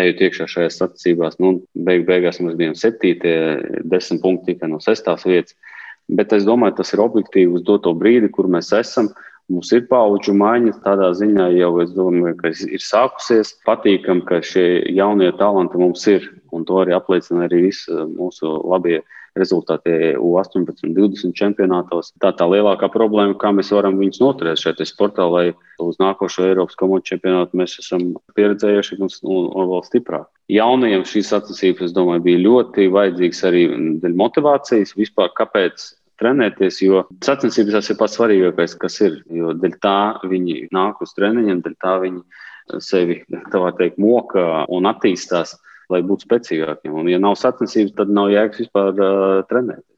Ejot 0.00 0.22
iekšā 0.24 0.46
šajās 0.48 0.78
sacensībās, 0.80 1.34
nu, 1.42 1.58
beig 1.76 2.06
beigās 2.08 2.38
mēs 2.40 2.54
bijām 2.56 2.72
septītie, 2.80 3.34
desmit 3.92 4.22
punkti 4.22 4.54
tikai 4.54 4.70
no 4.72 4.78
sestās 4.80 5.26
vietas. 5.28 5.52
Bet 6.08 6.32
es 6.32 6.46
domāju, 6.48 6.78
tas 6.80 6.92
ir 6.94 7.02
objektīvi 7.04 7.58
uz 7.58 7.62
doto 7.66 7.92
brīdi, 7.94 8.30
kur 8.32 8.48
mēs 8.50 8.72
esam. 8.76 9.10
Mums 9.52 9.72
ir 9.74 9.84
paudžu 9.90 10.32
maiņa, 10.38 10.76
tādā 10.84 11.10
ziņā 11.18 11.48
jau 11.58 11.72
es 11.82 11.90
domāju, 11.94 12.36
ka 12.38 12.52
ir 12.52 12.82
sākusies. 12.82 13.56
Patīkam, 13.66 14.22
ka 14.26 14.40
šie 14.44 14.84
jaunie 14.94 15.32
talanti 15.38 15.80
mums 15.80 16.06
ir, 16.10 16.28
un 16.54 16.64
to 16.68 16.78
arī 16.82 16.94
apliecina 16.96 17.48
arī 17.48 17.66
visi 17.68 17.92
mūsu 18.14 18.54
labie 18.70 19.02
rezultāti 19.38 19.92
U18 20.20 20.84
un 20.86 20.94
20 20.96 21.36
čempionātos. 21.36 22.12
Tā 22.20 22.32
tā 22.36 22.46
lielākā 22.50 22.88
problēma, 22.92 23.36
kā 23.40 23.52
mēs 23.54 23.72
varam 23.74 23.96
viņus 24.00 24.20
noturēt 24.22 24.60
šeit 24.60 24.82
sportā, 24.88 25.24
lai 25.30 25.44
uz 25.82 25.98
nākošo 26.02 26.44
Eiropas 26.50 26.76
komandu 26.78 27.08
čempionātu 27.12 27.58
mēs 27.58 27.78
esam 27.80 28.12
pieredzējuši 28.36 29.00
un, 29.00 29.08
un, 29.22 29.48
un 29.48 29.72
vēl 29.72 29.82
stiprāk. 29.88 30.28
Jaunajiem 30.52 31.06
šīs 31.08 31.32
sacensības, 31.32 31.88
es 31.88 31.96
domāju, 31.96 32.26
bija 32.28 32.44
ļoti 32.44 32.90
vajadzīgas 32.92 33.42
arī 33.48 33.64
dēļ 34.02 34.16
motivācijas 34.20 34.96
vispār, 34.98 35.32
kāpēc 35.38 35.88
trenēties, 36.22 36.82
jo 36.84 37.02
sacensības 37.24 37.78
tas 37.78 37.90
ir 37.90 37.98
pats 37.98 38.18
svarīgākais, 38.18 38.76
kas 38.78 39.00
ir. 39.02 39.20
Jo 39.32 39.56
dēļ 39.58 39.76
tā 39.82 39.98
viņi 40.28 40.68
nāk 40.74 41.00
uz 41.04 41.16
treniņiem, 41.16 41.64
dēļ 41.64 41.76
tā 41.82 41.98
viņi 42.04 42.80
sevi, 42.84 43.22
tā 43.50 43.60
var 43.62 43.74
teikt, 43.78 43.98
moka 44.02 44.66
un 44.70 44.86
attīstās 44.90 45.56
lai 45.92 46.02
būtu 46.06 46.26
spēcīgākiem. 46.26 46.94
Un, 47.02 47.08
ja 47.12 47.20
nav 47.22 47.38
sacensības, 47.40 47.94
tad 47.98 48.12
nav 48.12 48.32
jēgas 48.32 48.64
vispār 48.64 48.92
uh, 48.96 49.40
trenēties. 49.50 49.88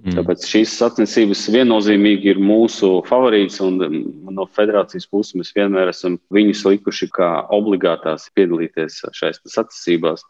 Mm. 0.00 0.16
Tāpēc 0.16 0.46
šīs 0.48 0.74
sacensības 0.80 1.42
viennozīmīgi 1.52 2.32
ir 2.32 2.38
mūsu 2.40 3.02
favorīts, 3.08 3.58
un 3.60 3.76
no 4.32 4.46
federācijas 4.48 5.08
puses 5.10 5.36
mēs 5.36 5.50
vienmēr 5.56 5.92
esam 5.92 6.16
viņus 6.32 6.64
likuši 6.70 7.10
kā 7.12 7.28
obligātās 7.52 8.30
piedalīties 8.36 9.02
šajās 9.12 9.42
sacensībās. 9.44 10.24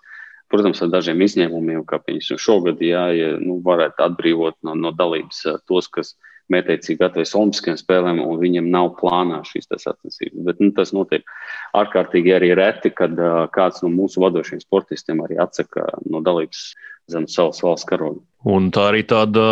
Protams, 0.50 0.80
ar 0.82 0.90
dažiem 0.90 1.22
izņēmumiem, 1.22 1.84
kā 1.86 2.00
piemēram 2.02 2.40
šogad, 2.42 2.82
jā, 2.82 3.04
ja 3.14 3.28
nu, 3.38 3.60
varētu 3.62 4.02
atbrīvot 4.08 4.58
no, 4.66 4.74
no 4.74 4.90
dalības 4.98 5.44
tos, 5.70 5.86
kas 5.86 6.16
ir 6.16 6.29
mētiecīgi 6.54 7.00
gatavojas 7.00 7.34
Olimpiskajām 7.38 7.80
spēlēm, 7.80 8.22
un 8.24 8.40
viņiem 8.42 8.70
nav 8.72 8.92
plānā 9.00 9.40
šīs 9.48 9.70
sacensības. 9.70 10.44
Bet 10.48 10.62
nu, 10.62 10.70
tas 10.76 10.94
notiek 10.96 11.26
ārkārtīgi 11.78 12.34
arī 12.36 12.52
reti, 12.58 12.92
kad 12.94 13.16
uh, 13.18 13.44
kāds 13.54 13.84
no 13.84 13.92
mūsu 13.94 14.22
vadošiem 14.24 14.62
sportistiem 14.62 15.22
arī 15.24 15.40
atsaka 15.42 15.86
no 16.10 16.22
dalības 16.24 16.70
zem 17.10 17.26
savas 17.28 17.60
valsts 17.64 17.88
karoga. 17.88 18.20
Un 18.48 18.70
tā 18.72 18.86
arī 18.88 19.02
tāda, 19.04 19.42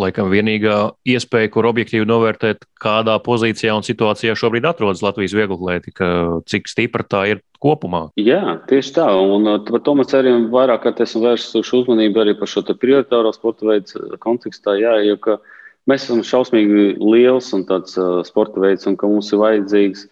laikam, 0.00 0.30
vienīgā 0.32 0.78
iespēja, 1.12 1.50
kur 1.54 1.68
objektīvi 1.68 2.08
novērtēt, 2.08 2.64
kādā 2.82 3.14
pozīcijā 3.22 3.76
un 3.76 3.86
situācijā 3.86 4.34
šobrīd 4.38 4.66
atrodas 4.66 5.04
Latvijas 5.04 5.36
vieglatlētika, 5.38 6.08
cik 6.50 6.70
stipra 6.70 7.06
tā 7.06 7.22
ir 7.34 7.44
kopumā. 7.62 8.08
Jā, 8.18 8.56
tieši 8.70 8.96
tā. 8.96 9.06
Un 9.14 9.46
par 9.68 9.84
to 9.86 9.94
mēs 10.00 10.16
arī 10.18 10.34
vairāk 10.50 10.88
esam 10.90 11.28
vērsuši 11.28 11.76
uzmanību 11.82 12.24
arī 12.24 12.34
par 12.40 12.50
šo 12.50 12.64
prioritāro 12.72 13.30
sporta 13.36 13.68
veidu 13.70 14.18
kontekstā. 14.24 14.74
Jā, 14.80 14.96
jo, 15.06 15.20
ka, 15.22 15.38
uh, 15.38 15.59
Mēs 15.88 16.04
esam 16.04 16.20
šausmīgi 16.26 16.96
liels 17.00 17.50
un 17.56 17.64
tāds 17.68 17.96
uh, 17.98 18.20
sporta 18.26 18.60
veids, 18.60 18.86
un 18.88 18.98
ka 19.00 19.08
mums 19.08 19.30
ir 19.32 19.40
vajadzīgs 19.40 20.04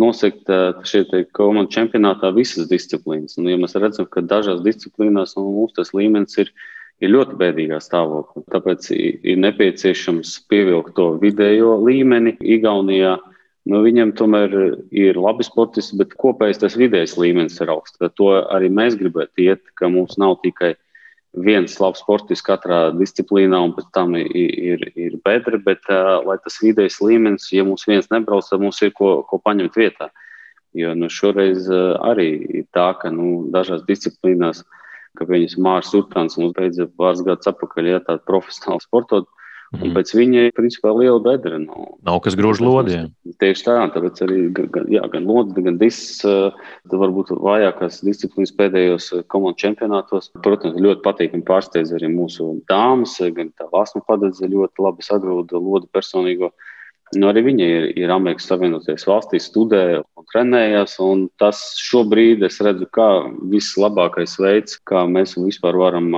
nosegt 0.00 0.50
uh, 0.52 0.82
šie 0.86 1.04
komandu 1.36 1.72
čempionātā 1.72 2.32
visas 2.36 2.68
disciplīnas. 2.70 3.38
Un, 3.38 3.48
ja 3.48 3.58
mēs 3.60 3.76
redzam, 3.78 4.08
ka 4.10 4.24
dažās 4.24 4.62
disciplīnās 4.66 5.36
nu, 5.38 5.46
mums 5.54 5.76
tas 5.78 5.94
līmenis 5.96 6.36
ir, 6.42 6.52
ir 7.00 7.14
ļoti 7.14 7.38
bēdīgā 7.40 7.80
stāvoklī, 7.82 8.44
tāpēc 8.52 8.90
ir 8.94 9.40
nepieciešams 9.46 10.36
pievilkt 10.52 10.96
to 10.98 11.14
vidējo 11.22 11.78
līmeni 11.86 12.36
Igaunijā. 12.56 13.16
Nu, 13.64 13.80
viņam 13.80 14.10
tomēr 14.18 14.52
ir 14.92 15.16
labi 15.16 15.46
sportisti, 15.46 15.96
bet 15.96 16.12
kopējais 16.20 16.60
tas 16.60 16.74
vidējais 16.76 17.16
līmenis 17.16 17.62
ir 17.64 17.72
augsts. 17.72 17.96
To 18.20 18.34
arī 18.52 18.68
mēs 18.68 18.98
gribētu 19.00 19.46
iet, 19.46 19.62
ka 19.80 19.88
mums 19.88 20.18
nav 20.20 20.36
tikai 20.42 20.74
viens 21.34 21.74
labs 21.82 22.02
sportists 22.02 22.44
katrā 22.46 22.92
disciplīnā, 22.94 23.58
un 23.66 23.74
pēc 23.74 23.88
tam 23.96 24.14
ir, 24.18 24.28
ir, 24.34 24.84
ir 24.94 25.16
bedra, 25.26 25.58
bet 25.58 25.82
uh, 25.90 26.20
lai 26.26 26.36
tas 26.44 26.60
vidējais 26.62 27.00
līmenis, 27.02 27.50
ja 27.52 27.64
mums 27.66 27.86
viens 27.88 28.10
nebrauc, 28.12 28.46
tad 28.48 28.62
mums 28.62 28.80
ir 28.82 28.94
ko, 28.94 29.16
ko 29.28 29.40
paņemt 29.42 29.78
vietā. 29.78 30.10
Jo 30.74 30.94
nu, 30.98 31.10
šoreiz 31.10 31.68
uh, 31.70 31.96
arī 32.06 32.28
ir 32.60 32.66
tā, 32.74 32.92
ka 33.00 33.10
nu, 33.14 33.48
dažās 33.54 33.82
disciplīnās, 33.88 34.62
ka 35.18 35.26
viņas 35.26 35.58
Mārcis 35.62 35.98
Urtāns 36.00 36.38
mums 36.38 36.54
beidza 36.56 36.86
pāris 36.98 37.22
gadus 37.26 37.50
atpakaļ, 37.50 37.90
ja 37.90 38.02
tāda 38.02 38.22
profesionāla 38.26 38.82
sportot, 39.74 39.88
Un 39.90 39.94
pēc 39.94 40.12
viņa 40.14 40.44
ir 40.48 40.54
principā 40.56 40.92
liela 40.94 41.20
bedra. 41.22 41.58
Nu, 41.58 41.98
Nav 42.06 42.20
kas 42.24 42.36
grūž 42.38 42.60
lodi. 42.62 43.00
Tieši 43.42 43.64
tā, 43.66 43.76
tāpēc 43.94 44.22
arī 44.26 44.38
gan, 44.54 44.86
jā, 44.92 45.02
gan 45.12 45.26
lodes, 45.26 45.54
gan 45.54 45.78
disks, 45.78 46.22
varbūt 46.90 47.32
vājākās 47.34 48.02
disciplīnas 48.06 48.54
pēdējos 48.58 49.10
komandu 49.32 49.60
čempionātos. 49.64 50.30
Protams, 50.44 50.78
ļoti 50.78 51.02
patīkami 51.04 51.46
pārsteidz 51.48 51.94
arī 51.96 52.10
mūsu 52.12 52.60
dāmas, 52.70 53.18
gan 53.34 53.50
tā 53.58 53.68
Vāsma 53.72 54.04
padedze 54.06 54.48
ļoti 54.48 54.86
labi 54.86 55.04
sagrūda 55.04 55.58
lodi 55.58 55.90
personīgo. 55.92 56.52
Nu, 57.18 57.28
arī 57.30 57.44
viņi 57.46 57.64
ir, 57.64 57.84
ir 58.04 58.12
Amerikas 58.14 58.46
Savienotajās 58.50 59.06
valstīs, 59.08 59.48
studē 59.50 59.82
un 60.00 60.26
trenējās. 60.32 60.96
Un 61.04 61.26
tas 61.40 61.60
šobrīd 61.80 62.44
es 62.46 62.60
redzu, 62.64 62.88
kā 62.94 63.08
vislabākais 63.52 64.36
veids, 64.40 64.78
kā 64.88 65.04
mēs 65.10 65.36
vispār 65.38 65.78
varam 65.80 66.10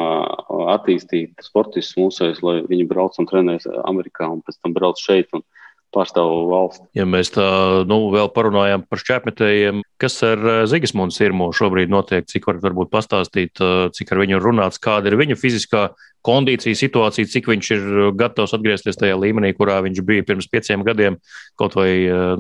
attīstīt 0.77 1.45
sportistus 1.45 1.99
mūsēs, 2.01 2.43
lai 2.47 2.61
viņi 2.69 2.89
brauc 2.91 3.19
un 3.21 3.29
trenējas 3.31 3.69
Amerikā 3.85 4.31
un 4.33 4.43
pēc 4.47 4.61
tam 4.63 4.77
brauc 4.77 5.01
šeit. 5.03 5.29
Un, 5.37 5.45
pārstāv 5.95 6.33
valsts. 6.51 6.83
Ja 6.97 7.07
mēs 7.09 7.31
tā 7.35 7.47
nu, 7.89 8.01
vēl 8.13 8.31
parunājam 8.35 8.85
par 8.87 9.01
šķērsmetējiem, 9.03 9.85
kas 10.03 10.19
ar 10.27 10.43
Zigismundu 10.71 11.15
Sirmo 11.15 11.53
šobrīd 11.57 11.93
notiek, 11.93 12.27
cik 12.29 12.49
varat 12.51 12.65
varbūt 12.67 12.93
pastāstīt, 12.93 13.63
cik 13.97 14.13
ar 14.13 14.23
viņu 14.25 14.43
runāts, 14.43 14.83
kāda 14.83 15.13
ir 15.13 15.19
viņa 15.21 15.39
fiziskā 15.41 15.89
kondīcija 16.27 16.79
situācija, 16.79 17.31
cik 17.31 17.51
viņš 17.53 17.71
ir 17.77 17.85
gatavs 18.19 18.55
atgriezties 18.57 18.99
tajā 18.99 19.17
līmenī, 19.21 19.53
kurā 19.57 19.79
viņš 19.85 20.03
bija 20.07 20.27
pirms 20.27 20.49
pieciem 20.51 20.83
gadiem. 20.87 21.19
Kaut 21.61 21.77
vai, 21.79 21.91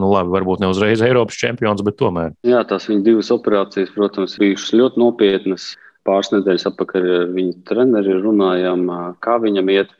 nu, 0.00 0.10
labi, 0.10 0.32
varbūt 0.34 0.62
ne 0.62 0.70
uzreiz 0.72 1.04
Eiropas 1.06 1.38
čempions, 1.38 1.84
bet 1.86 1.98
tomēr. 2.00 2.34
Jā, 2.46 2.64
tās 2.68 2.88
viņa 2.90 3.04
divas 3.06 3.30
operācijas, 3.34 3.92
protams, 3.94 4.38
bijušas 4.42 4.74
ļoti 4.80 5.02
nopietnas. 5.02 5.74
Pāris 6.06 6.30
nedēļas 6.34 6.68
atpakaļ 6.70 7.06
ar 7.20 7.30
viņu 7.34 7.54
treneri 7.66 8.18
runājām, 8.22 8.84
kā 9.22 9.38
viņam 9.42 9.70
iet. 9.74 9.94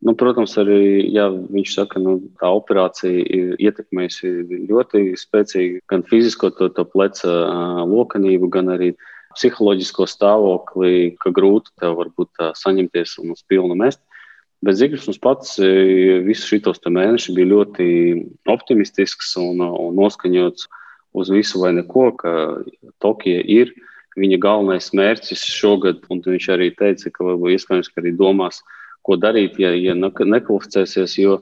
Nu, 0.00 0.14
protams, 0.16 0.54
arī 0.56 1.04
ja 1.12 1.26
viņš 1.28 1.72
saka, 1.76 1.98
ka 1.98 2.00
nu, 2.00 2.14
tā 2.40 2.48
operācija 2.56 3.20
ir 3.20 3.50
ietekmējusi 3.60 4.30
ļoti 4.70 5.02
spēcīgi 5.20 5.82
gan 5.92 6.04
fizisko 6.08 6.48
to, 6.56 6.70
to 6.72 6.86
pleca 6.88 7.34
lokanību, 7.84 8.48
gan 8.48 8.72
arī 8.72 8.94
psiholoģisko 9.36 10.06
stāvokli, 10.08 11.18
ka 11.20 11.34
grūti 11.36 11.74
tev 11.82 11.98
varbūt 12.00 12.40
saņemties 12.56 13.18
un 13.20 13.36
uz 13.36 13.44
pilnu 13.44 13.76
mest. 13.76 14.00
Bet 14.64 14.76
Zigfrids 14.76 15.20
pats 15.20 15.54
visu 15.60 16.48
šitos 16.48 16.80
mēnešus 16.84 17.36
bija 17.36 17.52
ļoti 17.52 17.86
optimistisks 18.48 19.36
un, 19.40 19.60
un 19.60 19.94
noskaņots 19.96 20.66
uz 21.16 21.30
visu 21.32 21.60
vai 21.60 21.74
neko, 21.76 22.10
ka 22.16 22.34
Tokija 23.04 23.44
ir 23.44 23.72
viņa 24.20 24.40
galvenais 24.42 24.90
mērķis 24.96 25.44
šogad. 25.44 26.04
Viņš 26.08 26.50
arī 26.56 26.72
teica, 26.76 27.12
ka 27.12 27.24
varbūt 27.24 27.56
iespējams, 27.56 27.92
ka 27.92 28.00
arī 28.02 28.12
domās, 28.16 28.60
ko 29.06 29.16
darīt, 29.20 29.58
ja, 29.62 29.72
ja 29.76 29.94
nekvalificēsies. 29.96 31.16
Jo, 31.20 31.40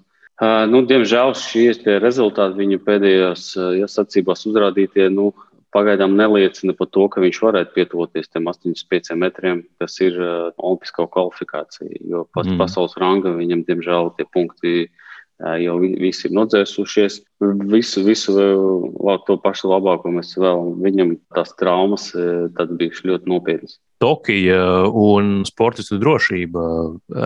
nu, 0.71 0.85
diemžēl 0.87 1.35
šie 1.38 1.99
rezultāti 2.03 2.61
viņa 2.62 2.81
pēdējās 2.87 3.51
ja, 3.81 3.90
sacībās 3.90 4.47
uzrādītie. 4.51 5.09
Nu, 5.14 5.33
pagaidām 5.75 6.14
neliecina 6.16 6.73
par 6.77 6.88
to, 6.94 7.09
ka 7.12 7.21
viņš 7.21 7.42
varētu 7.44 7.75
pietuvoties 7.77 8.31
tam 8.33 8.49
85 8.49 9.18
metriem, 9.21 9.66
kas 9.83 9.99
ir 10.01 10.16
uh, 10.16 10.31
olimpiskā 10.57 11.05
kvalifikācija. 11.12 11.90
Jo 12.09 12.25
pats 12.33 12.49
mm. 12.49 12.57
pasaules 12.62 12.97
ranga 12.97 13.35
viņam, 13.37 13.66
diemžēl, 13.68 14.14
tie 14.16 14.25
punkti 14.33 14.73
uh, 14.87 15.08
jau 15.38 15.77
visi 15.79 16.27
ir 16.29 16.35
nodzēsušies. 16.35 17.20
Visu, 17.70 18.03
visu 18.07 18.35
vēl 18.35 19.20
to 19.27 19.37
pašu 19.42 19.70
labāko 19.70 20.11
mēs 20.14 20.35
vēl 20.38 20.72
viņam 20.83 21.14
tās 21.37 21.55
traumas 21.59 22.11
tad 22.57 22.72
bija 22.81 23.07
ļoti 23.12 23.31
nopietnas. 23.31 23.79
Tokija 24.03 24.87
un 24.94 25.42
sportistu 25.46 25.98
drošība. 25.98 26.64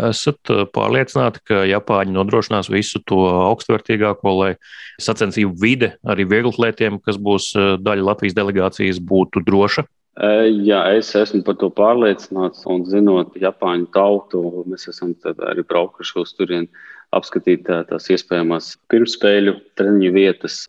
Esat 0.09 0.53
pārliecināti, 0.73 1.43
ka 1.49 1.65
Japāņi 1.69 2.15
nodrošinās 2.17 2.71
visu 2.73 3.01
to 3.09 3.25
augstvērtīgāko, 3.29 4.37
lai 4.39 4.53
sacensību 5.01 5.57
vide 5.61 5.95
arī 6.05 6.29
vieglatlētiem, 6.29 7.01
kas 7.05 7.21
būs 7.21 7.53
daļa 7.81 8.09
Latvijas 8.13 8.39
delegācijas, 8.39 9.03
būtu 9.05 9.45
droša? 9.45 9.85
Jā, 10.13 10.83
es 10.93 11.09
esmu 11.17 11.41
par 11.45 11.57
to 11.61 11.71
pārliecināts. 11.73 12.67
Un 12.69 12.85
zinot 12.85 13.37
Japāņu 13.41 13.89
tautu, 13.97 14.43
mēs 14.69 14.89
esam 14.93 15.15
arī 15.49 15.65
braukuši 15.65 16.19
uz 16.21 16.35
turieni 16.37 16.69
apskatīt 17.17 17.67
tās 17.69 18.09
iespējamās 18.13 18.77
pirmspēļu 18.93 19.57
treniņu 19.79 20.15
vietas. 20.15 20.65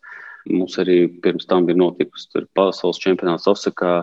Mums 0.51 0.75
arī 0.82 1.06
pirms 1.23 1.47
tam 1.47 1.67
bija 1.67 1.79
notikusi 1.79 2.43
pasaules 2.58 2.99
čempionāts 2.99 3.47
Osakā 3.47 4.01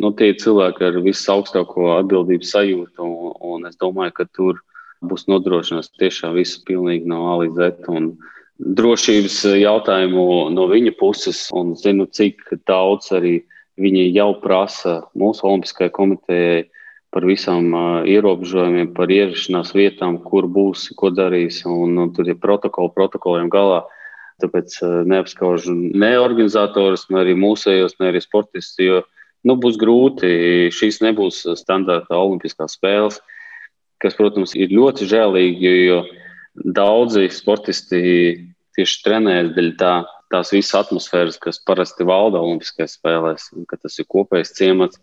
nu, 0.00 0.12
tie 0.16 0.32
ir 0.32 0.38
cilvēki 0.40 0.86
ar 0.88 0.98
visaugstāko 1.04 1.92
atbildības 1.98 2.52
sajūtu, 2.54 3.06
un, 3.06 3.32
un 3.52 3.68
es 3.68 3.78
domāju, 3.80 4.14
ka 4.18 4.28
tur 4.36 4.60
būs 5.02 5.26
nodrošināts 5.30 5.92
tiešām 6.00 6.36
viss 6.38 6.60
pilnīgi 6.66 7.08
no 7.10 7.24
A 7.32 7.38
līdz 7.42 7.58
Z. 7.58 7.88
Un 7.92 8.12
drošības 8.78 9.40
jautājumu 9.58 10.26
no 10.54 10.68
viņa 10.70 10.94
puses, 11.00 11.48
un 11.56 11.74
zinu, 11.78 12.06
cik 12.06 12.44
daudz 12.68 13.10
arī 13.16 13.40
viņi 13.80 14.10
jau 14.12 14.30
prasa 14.42 15.00
mūsu 15.18 15.48
Olimpiskajai 15.48 15.94
komitejai 15.96 16.62
par 17.12 17.26
visām 17.28 17.74
ierobežojumiem, 18.08 18.92
par 18.96 19.12
ierašanās 19.12 19.74
vietām, 19.76 20.18
kur 20.24 20.48
būs, 20.48 20.88
ko 20.96 21.12
darīs, 21.12 21.62
un, 21.68 21.98
un 22.00 22.12
tur 22.16 22.30
ir 22.32 22.40
protokoli 22.40 22.94
protokoliem 22.96 23.50
galā. 23.52 23.82
Tāpēc 24.42 24.78
neapskaužu 25.06 25.74
ne 25.76 26.14
organizatorus, 26.18 27.04
ne 27.12 27.20
arī 27.20 27.36
mūsējos, 27.38 27.98
ne 28.00 28.08
arī 28.10 28.22
sportistus, 28.24 28.80
jo 28.80 29.02
Nu, 29.46 29.56
būs 29.58 29.78
grūti. 29.78 30.30
Šīs 30.74 31.00
nebūs 31.02 31.42
standarta 31.58 32.18
olimpiskās 32.18 32.76
spēles, 32.78 33.18
kas, 34.02 34.16
protams, 34.18 34.54
ir 34.54 34.74
ļoti 34.74 35.08
žēlīgi, 35.10 35.72
jo 35.88 36.02
daudzi 36.76 37.28
sportisti 37.32 38.02
tieši 38.76 39.00
trenējas 39.04 39.50
dēļ 39.56 39.72
tā, 39.80 39.94
tās 40.32 40.52
visas 40.54 40.78
atmosfēras, 40.84 41.40
kas 41.42 41.58
parasti 41.66 42.06
valda 42.08 42.40
Olimpiskajās 42.40 42.96
spēlēs, 42.96 43.50
ka 43.68 43.76
tas 43.82 43.98
ir 44.00 44.08
kopējs 44.08 44.54
ciemats. 44.56 45.00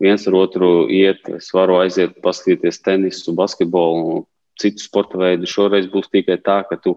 Viens 0.00 0.26
ar 0.26 0.36
otru 0.38 0.88
iet, 0.88 1.26
es 1.36 1.50
varu 1.52 1.76
aiziet, 1.82 2.16
paskatīties 2.24 2.80
tenisu, 2.80 3.34
basketbolu 3.36 4.22
citu 4.60 4.84
sporta 4.84 5.20
veidu. 5.20 5.48
Šoreiz 5.48 5.88
būs 5.92 6.08
tikai 6.12 6.38
tā, 6.40 6.62
ka 6.68 6.78
tu 6.80 6.96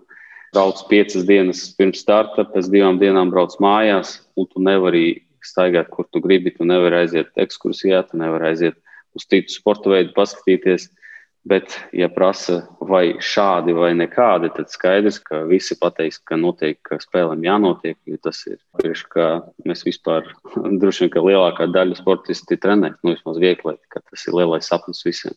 brauc 0.56 0.80
piecas 0.88 1.26
dienas 1.28 1.66
pirms 1.78 2.04
starta, 2.04 2.46
pēc 2.48 2.70
divām 2.72 3.00
dienām 3.02 3.32
brauc 3.34 3.58
mājās, 3.64 4.22
un 4.40 4.48
tu 4.48 4.64
nevari 4.64 5.24
staigāt, 5.44 5.90
kur 5.92 6.08
tu 6.08 6.22
gribi. 6.24 6.54
Tu 6.56 6.68
nevari 6.68 7.02
aiziet 7.04 7.32
ekskursijā, 7.44 8.04
tu 8.08 8.20
nevari 8.22 8.54
aiziet 8.54 8.80
uz 9.18 9.28
citu 9.28 9.52
sporta 9.52 9.92
veidu, 9.92 10.14
paskatīties. 10.16 10.88
Bet, 11.44 11.74
ja 11.92 12.08
prasa, 12.08 12.62
vai 12.88 13.18
šādi 13.20 13.74
vai 13.76 13.90
nekādi, 14.00 14.48
tad 14.56 14.72
skaidrs, 14.72 15.18
ka 15.28 15.42
visi 15.50 15.76
pateiks, 15.80 16.22
ka 16.24 16.38
noteikti, 16.40 16.80
ka 16.88 17.00
spēlēm 17.04 17.44
jānotiek, 17.44 17.98
jo 18.08 18.20
tas 18.24 18.40
ir 18.48 18.62
priekš, 18.80 19.04
ka 19.12 19.28
mēs 19.68 19.84
vispār, 19.84 20.30
droši 20.80 21.06
vien, 21.06 21.14
ka 21.18 21.26
lielākā 21.28 21.68
daļa 21.76 22.00
sportisti 22.00 22.60
trenē, 22.64 22.96
nu 23.04 23.18
vismaz 23.18 23.44
viegli, 23.44 23.76
ka 23.92 24.00
tas 24.08 24.24
ir 24.24 24.40
lielais 24.40 24.72
sapnis 24.72 25.04
visiem. 25.04 25.36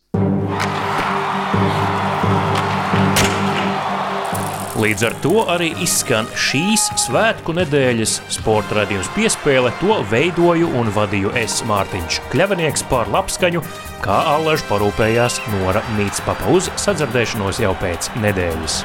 Līdz 4.77 5.03
ar 5.07 5.13
to 5.23 5.39
arī 5.49 5.71
izskan 5.81 6.27
šīs 6.37 6.83
svētku 7.01 7.55
nedēļas 7.57 8.19
sporta 8.35 8.77
radījums 8.83 9.09
piespēle. 9.15 9.71
To 9.81 9.97
veidoju 10.11 10.69
un 10.77 10.93
vadīju 10.93 11.33
es 11.41 11.63
Mārtiņš 11.65 12.21
Kļavinieks 12.29 12.85
par 12.91 13.09
labskaņu, 13.09 13.65
kā 14.05 14.21
allaž 14.37 14.61
parūpējās 14.69 15.41
Nora 15.55 15.81
Mītspapa 15.97 16.53
uz 16.53 16.69
sadzirdēšanos 16.85 17.65
jau 17.65 17.73
pēc 17.81 18.13
nedēļas. 18.21 18.83